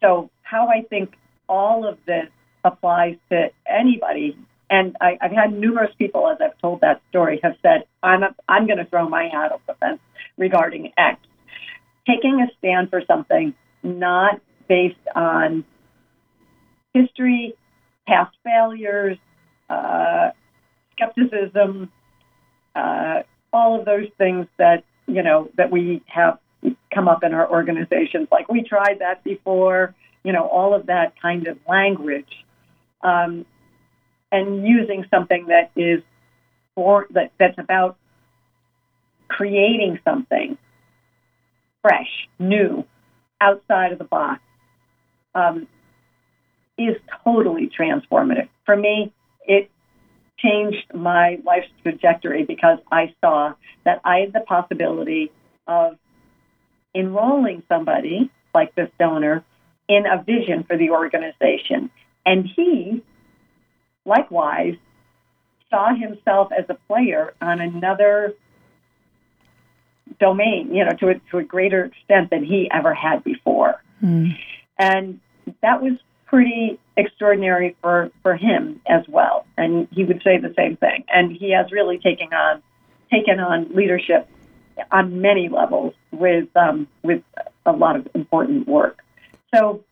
So 0.01 0.29
how 0.41 0.67
I 0.67 0.81
think 0.81 1.15
all 1.47 1.87
of 1.87 1.97
this 2.05 2.27
applies 2.63 3.15
to 3.29 3.49
anybody, 3.67 4.37
and 4.69 4.95
I, 4.99 5.17
have 5.21 5.31
had 5.31 5.53
numerous 5.53 5.93
people, 5.97 6.27
as 6.29 6.37
I've 6.41 6.57
told 6.59 6.81
that 6.81 7.01
story, 7.09 7.39
have 7.43 7.55
said, 7.61 7.85
"I'm 8.01 8.23
I'm 8.47 8.65
going 8.65 8.79
to 8.79 8.85
throw 8.85 9.07
my 9.07 9.27
hat 9.27 9.51
over 9.51 9.61
the 9.67 9.73
fence 9.75 9.99
regarding 10.37 10.91
X." 10.97 11.19
Taking 12.07 12.41
a 12.41 12.47
stand 12.57 12.89
for 12.89 13.01
something 13.07 13.53
not 13.83 14.41
based 14.67 14.95
on 15.15 15.63
history, 16.93 17.53
past 18.07 18.35
failures, 18.43 19.17
uh, 19.69 20.31
skepticism, 20.93 21.91
uh, 22.75 23.23
all 23.51 23.79
of 23.79 23.85
those 23.85 24.07
things 24.17 24.47
that 24.57 24.83
you 25.07 25.23
know 25.23 25.49
that 25.57 25.71
we 25.71 26.01
have 26.07 26.39
come 26.95 27.07
up 27.07 27.23
in 27.23 27.33
our 27.33 27.49
organizations, 27.49 28.27
like 28.31 28.49
we 28.49 28.63
tried 28.63 28.99
that 28.99 29.23
before, 29.23 29.93
you 30.23 30.31
know, 30.31 30.47
all 30.47 30.73
of 30.73 30.87
that 30.87 31.13
kind 31.21 31.47
of 31.47 31.59
language, 31.67 32.31
um, 33.03 33.45
and 34.31 34.65
using 34.65 35.05
something 35.11 35.47
that 35.47 35.69
is 35.75 36.01
for 36.73 37.07
that 37.11 37.31
that's 37.37 37.57
about 37.59 37.97
creating 39.27 39.99
something 40.03 40.57
fresh, 41.81 42.27
new, 42.39 42.83
outside 43.39 43.91
of 43.91 43.99
the 43.99 44.05
box, 44.05 44.41
um, 45.35 45.67
is 46.77 46.95
totally 47.23 47.69
transformative. 47.69 48.49
For 48.65 48.75
me, 48.75 49.13
it 49.45 49.69
changed 50.39 50.93
my 50.93 51.39
life's 51.45 51.67
trajectory 51.83 52.43
because 52.43 52.79
I 52.91 53.13
saw 53.21 53.53
that 53.83 54.01
I 54.03 54.19
had 54.19 54.33
the 54.33 54.41
possibility 54.41 55.31
of 55.67 55.97
enrolling 56.95 57.63
somebody 57.67 58.31
like 58.53 58.73
this 58.75 58.89
donor 58.97 59.43
in 59.87 60.05
a 60.05 60.23
vision 60.23 60.63
for 60.63 60.77
the 60.77 60.89
organization. 60.91 61.89
And 62.25 62.47
he, 62.55 63.03
likewise, 64.05 64.75
saw 65.69 65.93
himself 65.93 66.51
as 66.57 66.65
a 66.69 66.75
player 66.87 67.33
on 67.41 67.59
another 67.59 68.33
domain, 70.19 70.73
you 70.73 70.85
know, 70.85 70.93
to 70.99 71.09
a, 71.09 71.15
to 71.31 71.37
a 71.37 71.43
greater 71.43 71.85
extent 71.85 72.29
than 72.29 72.43
he 72.43 72.69
ever 72.71 72.93
had 72.93 73.23
before. 73.23 73.81
Mm. 74.01 74.37
And 74.79 75.19
that 75.61 75.81
was 75.81 75.93
pretty 76.25 76.79
extraordinary 76.97 77.75
for, 77.81 78.11
for 78.23 78.35
him 78.35 78.81
as 78.87 79.03
well. 79.07 79.45
And 79.57 79.87
he 79.91 80.03
would 80.03 80.21
say 80.23 80.37
the 80.37 80.53
same 80.57 80.77
thing. 80.77 81.03
And 81.13 81.31
he 81.31 81.51
has 81.51 81.71
really 81.71 81.97
taken 81.97 82.33
on 82.33 82.61
taken 83.11 83.39
on 83.39 83.69
leadership 83.75 84.27
on 84.91 85.21
many 85.21 85.47
levels 85.47 85.93
with 86.17 86.55
um, 86.55 86.87
with 87.03 87.23
a 87.65 87.71
lot 87.71 87.95
of 87.95 88.07
important 88.13 88.67
work. 88.67 89.03
So 89.53 89.83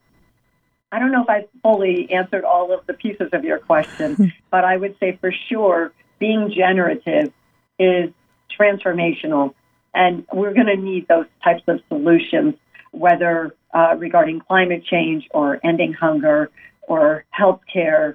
I 0.92 0.98
don't 0.98 1.10
know 1.10 1.22
if 1.22 1.28
I 1.28 1.46
fully 1.62 2.10
answered 2.12 2.44
all 2.44 2.72
of 2.72 2.86
the 2.86 2.94
pieces 2.94 3.30
of 3.32 3.44
your 3.44 3.58
question, 3.58 4.32
but 4.50 4.64
I 4.64 4.76
would 4.76 4.96
say 5.00 5.18
for 5.20 5.32
sure 5.48 5.92
being 6.18 6.52
generative 6.54 7.32
is 7.78 8.10
transformational, 8.58 9.54
and 9.92 10.26
we're 10.32 10.54
going 10.54 10.66
to 10.66 10.76
need 10.76 11.08
those 11.08 11.26
types 11.42 11.62
of 11.66 11.80
solutions, 11.88 12.54
whether 12.92 13.54
uh, 13.72 13.96
regarding 13.98 14.40
climate 14.40 14.84
change 14.84 15.26
or 15.32 15.58
ending 15.64 15.92
hunger 15.92 16.50
or 16.82 17.24
healthcare, 17.36 18.14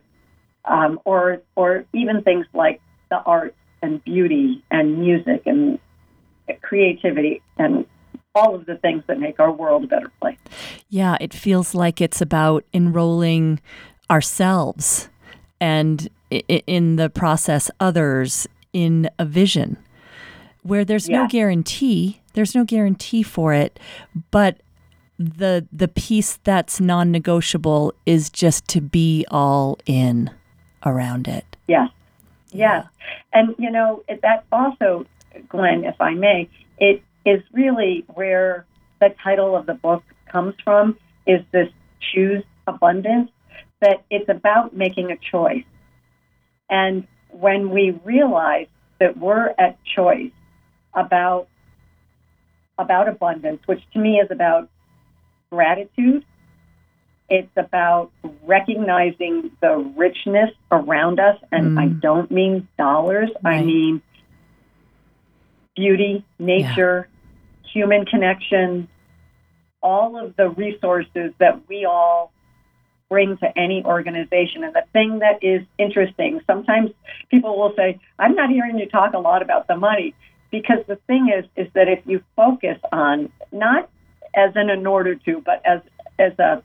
um, 0.65 0.99
or 1.03 1.41
or 1.55 1.85
even 1.93 2.23
things 2.23 2.45
like 2.53 2.81
the 3.09 3.17
arts 3.17 3.55
and 3.81 4.03
beauty 4.03 4.63
and 4.71 4.99
music 4.99 5.43
and 5.45 5.79
creativity 6.61 7.41
and 7.57 7.85
all 8.35 8.55
of 8.55 8.65
the 8.65 8.75
things 8.77 9.03
that 9.07 9.19
make 9.19 9.39
our 9.39 9.51
world 9.51 9.83
a 9.83 9.87
better 9.87 10.11
place. 10.21 10.37
Yeah, 10.89 11.17
it 11.19 11.33
feels 11.33 11.73
like 11.73 11.99
it's 12.01 12.21
about 12.21 12.63
enrolling 12.73 13.59
ourselves 14.09 15.09
and 15.59 16.09
in 16.29 16.95
the 16.95 17.09
process 17.09 17.69
others 17.79 18.47
in 18.71 19.09
a 19.17 19.25
vision 19.25 19.77
where 20.61 20.85
there's 20.85 21.09
yeah. 21.09 21.23
no 21.23 21.27
guarantee 21.27 22.21
there's 22.33 22.53
no 22.53 22.63
guarantee 22.63 23.23
for 23.23 23.53
it 23.53 23.79
but 24.29 24.57
the 25.17 25.67
the 25.71 25.87
piece 25.87 26.37
that's 26.43 26.79
non-negotiable 26.79 27.93
is 28.05 28.29
just 28.29 28.67
to 28.67 28.79
be 28.79 29.25
all 29.31 29.77
in 29.85 30.29
around 30.85 31.27
it 31.27 31.57
Yeah. 31.67 31.87
yeah. 32.51 32.87
And, 33.33 33.55
you 33.59 33.69
know, 33.69 34.03
that 34.07 34.43
also, 34.51 35.05
Glenn, 35.47 35.83
if 35.83 35.99
I 36.01 36.13
may, 36.13 36.49
it 36.79 37.03
is 37.25 37.41
really 37.53 38.05
where 38.13 38.65
the 38.99 39.13
title 39.23 39.55
of 39.55 39.65
the 39.65 39.73
book 39.73 40.03
comes 40.32 40.55
from 40.63 40.97
is 41.27 41.41
this 41.51 41.69
choose 42.13 42.43
abundance, 42.67 43.29
that 43.82 44.03
it's 44.10 44.29
about 44.29 44.75
making 44.75 45.12
a 45.12 45.17
choice. 45.17 45.65
And 46.69 47.08
when 47.29 47.69
we 47.69 47.91
realize 48.03 48.67
that 48.99 49.17
we're 49.17 49.53
at 49.58 49.77
choice 49.95 50.32
about 50.93 51.47
about 52.77 53.10
abundance, 53.10 53.62
which 53.65 53.82
to 53.91 53.99
me 53.99 54.19
is 54.19 54.32
about 54.32 54.69
gratitude 55.51 56.23
it's 57.29 57.51
about 57.55 58.12
recognizing 58.43 59.51
the 59.62 59.77
richness 59.95 60.49
around 60.71 61.19
us. 61.19 61.38
And 61.51 61.77
mm. 61.77 61.79
I 61.79 61.88
don't 61.88 62.32
mean 62.32 62.67
dollars, 62.77 63.29
right. 63.43 63.60
I 63.60 63.63
mean 63.63 64.01
beauty, 65.79 66.25
nature, 66.37 67.07
yeah. 67.09 67.71
human 67.71 68.05
connection, 68.05 68.89
all 69.81 70.21
of 70.21 70.35
the 70.35 70.49
resources 70.49 71.31
that 71.39 71.67
we 71.69 71.85
all 71.85 72.33
bring 73.07 73.37
to 73.37 73.57
any 73.57 73.83
organization. 73.85 74.65
And 74.65 74.75
the 74.75 74.83
thing 74.91 75.19
that 75.19 75.41
is 75.41 75.61
interesting, 75.77 76.41
sometimes 76.45 76.91
people 77.31 77.57
will 77.57 77.73
say, 77.77 77.97
I'm 78.19 78.35
not 78.35 78.49
hearing 78.49 78.77
you 78.77 78.87
talk 78.87 79.13
a 79.13 79.19
lot 79.19 79.41
about 79.41 79.67
the 79.67 79.77
money. 79.77 80.13
Because 80.51 80.79
the 80.87 80.97
thing 81.07 81.31
is, 81.35 81.45
is 81.55 81.71
that 81.75 81.87
if 81.87 81.99
you 82.05 82.21
focus 82.35 82.77
on 82.91 83.31
not 83.51 83.89
as 84.35 84.51
in 84.55 84.69
an 84.69 84.85
order 84.85 85.15
to, 85.15 85.41
but 85.45 85.61
as 85.65 85.79
as 86.19 86.37
a 86.39 86.61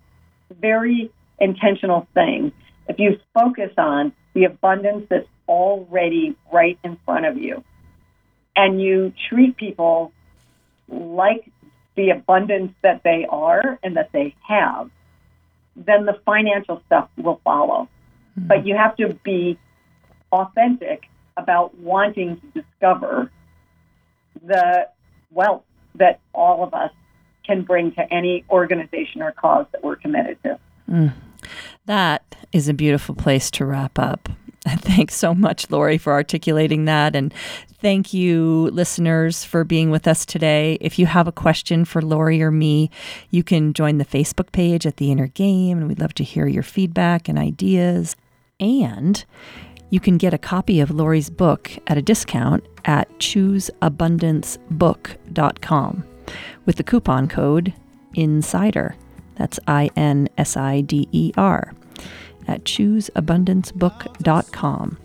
very 0.61 1.11
intentional 1.39 2.09
thing. 2.15 2.53
If 2.89 2.99
you 2.99 3.19
focus 3.33 3.71
on 3.79 4.13
the 4.35 4.45
abundance 4.45 5.07
that's 5.09 5.29
already 5.49 6.37
right 6.53 6.79
in 6.83 6.99
front 7.05 7.27
of 7.27 7.39
you 7.39 7.63
and 8.57 8.81
you 8.81 9.13
treat 9.29 9.57
people 9.57 10.13
like 10.89 11.51
the 11.97 12.11
abundance 12.11 12.73
that 12.83 13.03
they 13.05 13.27
are 13.29 13.79
and 13.83 13.97
that 13.97 14.11
they 14.13 14.35
have, 14.47 14.91
then 15.77 16.07
the 16.07 16.19
financial 16.25 16.83
stuff 16.87 17.09
will 17.17 17.41
follow. 17.45 17.89
Mm-hmm. 18.39 18.49
But 18.49 18.67
you 18.67 18.77
have 18.77 18.97
to 18.97 19.15
be 19.25 19.59
authentic 20.33 21.05
about 21.37 21.77
wanting 21.79 22.41
to 22.41 22.63
discover 22.63 23.31
the 24.45 24.89
wealth 25.31 25.65
that 25.97 26.21
all 26.33 26.65
of 26.65 26.75
us 26.75 26.91
can 27.47 27.63
bring 27.63 27.93
to 27.93 28.13
any 28.13 28.45
organization 28.51 29.23
or 29.23 29.33
cause 29.33 29.67
that 29.73 29.83
we're 29.83 29.97
committed 29.97 30.43
to. 30.43 30.59
Mm. 30.91 31.13
That 31.87 32.37
is 32.53 32.69
a 32.69 32.75
beautiful 32.75 33.15
place 33.15 33.51
to 33.53 33.65
wrap 33.65 33.99
up. 33.99 34.29
Thanks 34.67 35.15
so 35.15 35.35
much, 35.35 35.71
Laurie, 35.71 35.99
for 35.99 36.15
articulating 36.15 36.87
that. 36.87 37.15
And 37.15 37.35
thank 37.83 38.15
you, 38.15 38.71
listeners, 38.73 39.45
for 39.45 39.63
being 39.63 39.91
with 39.91 40.09
us 40.09 40.25
today. 40.25 40.79
If 40.81 40.99
you 40.99 41.05
have 41.05 41.29
a 41.29 41.33
question 41.33 41.85
for 41.85 42.01
Laurie 42.01 42.43
or 42.43 42.51
me, 42.51 42.89
you 43.31 43.45
can 43.45 43.75
join 43.75 43.99
the 43.99 44.07
Facebook 44.07 44.53
page 44.53 44.87
at 44.87 44.97
The 44.97 45.13
Inner 45.13 45.27
Game, 45.27 45.77
and 45.77 45.87
we'd 45.87 46.01
love 46.01 46.15
to 46.15 46.25
hear 46.25 46.47
your 46.47 46.63
feedback 46.63 47.29
and 47.29 47.39
ideas. 47.39 48.17
And 48.59 49.23
you 49.91 50.01
can 50.01 50.17
get 50.17 50.33
a 50.33 50.39
copy 50.39 50.81
of 50.81 50.91
Laurie's 50.91 51.29
book 51.29 51.71
at 51.87 51.99
a 51.99 52.03
discount 52.03 52.65
at 52.87 53.11
chooseabundancebook.com 53.19 56.05
with 56.65 56.77
the 56.77 56.83
coupon 56.83 57.29
code 57.29 57.75
INSIDER. 58.15 58.97
That's 59.37 59.61
I 59.67 59.91
N 59.95 60.31
S 60.39 60.57
I 60.57 60.81
D 60.81 61.07
E 61.13 61.33
R 61.37 61.75
at 62.49 62.65
chooseabundancebook.com. 62.65 64.99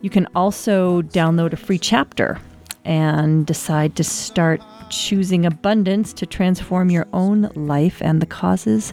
You 0.00 0.10
can 0.10 0.28
also 0.34 1.02
download 1.02 1.52
a 1.52 1.56
free 1.56 1.78
chapter 1.78 2.40
and 2.84 3.46
decide 3.46 3.94
to 3.96 4.04
start 4.04 4.60
choosing 4.90 5.46
abundance 5.46 6.12
to 6.12 6.26
transform 6.26 6.90
your 6.90 7.06
own 7.12 7.50
life 7.54 8.02
and 8.02 8.20
the 8.20 8.26
causes 8.26 8.92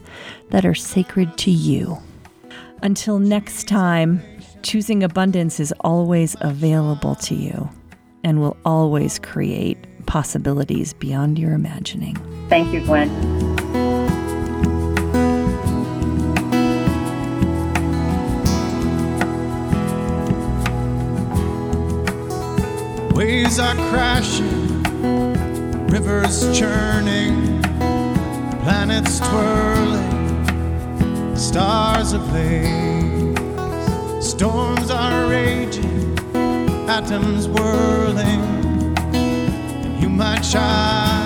that 0.52 0.66
are 0.66 0.76
sacred 0.76 1.38
to 1.40 1.52
you. 1.52 1.98
Until 2.82 3.20
next 3.20 3.68
time, 3.68 4.22
choosing 4.62 5.04
abundance 5.04 5.60
is 5.60 5.74
always 5.82 6.36
available 6.42 7.16
to 7.16 7.36
you 7.36 7.70
and 8.24 8.40
will 8.40 8.58
always 8.66 9.20
create 9.20 9.78
possibilities 10.06 10.94
beyond 10.94 11.38
your 11.38 11.54
imagining. 11.54 12.16
Thank 12.50 12.74
you, 12.74 12.82
Gwen. 12.82 13.79
Waves 23.30 23.60
are 23.60 23.76
crashing, 23.92 24.82
rivers 25.86 26.58
churning, 26.58 27.62
planets 28.64 29.20
twirling, 29.20 30.48
stars 31.36 32.14
ablaze. 32.14 33.38
Storms 34.20 34.90
are 34.90 35.30
raging, 35.30 36.18
atoms 36.90 37.48
whirling 37.48 38.42
and 39.14 40.02
you, 40.02 40.10
my 40.10 40.40
child 40.40 41.19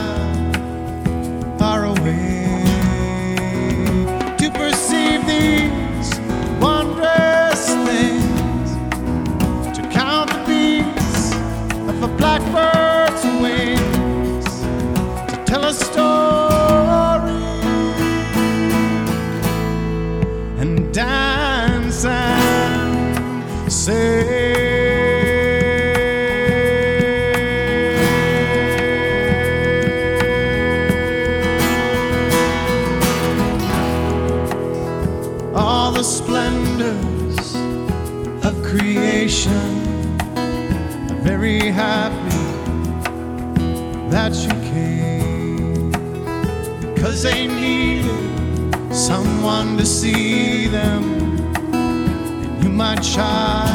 blackbird's 12.23 13.25
wings, 13.41 14.61
to 15.29 15.43
tell 15.45 15.65
a 15.65 15.73
story 15.73 16.32
see 53.15 53.72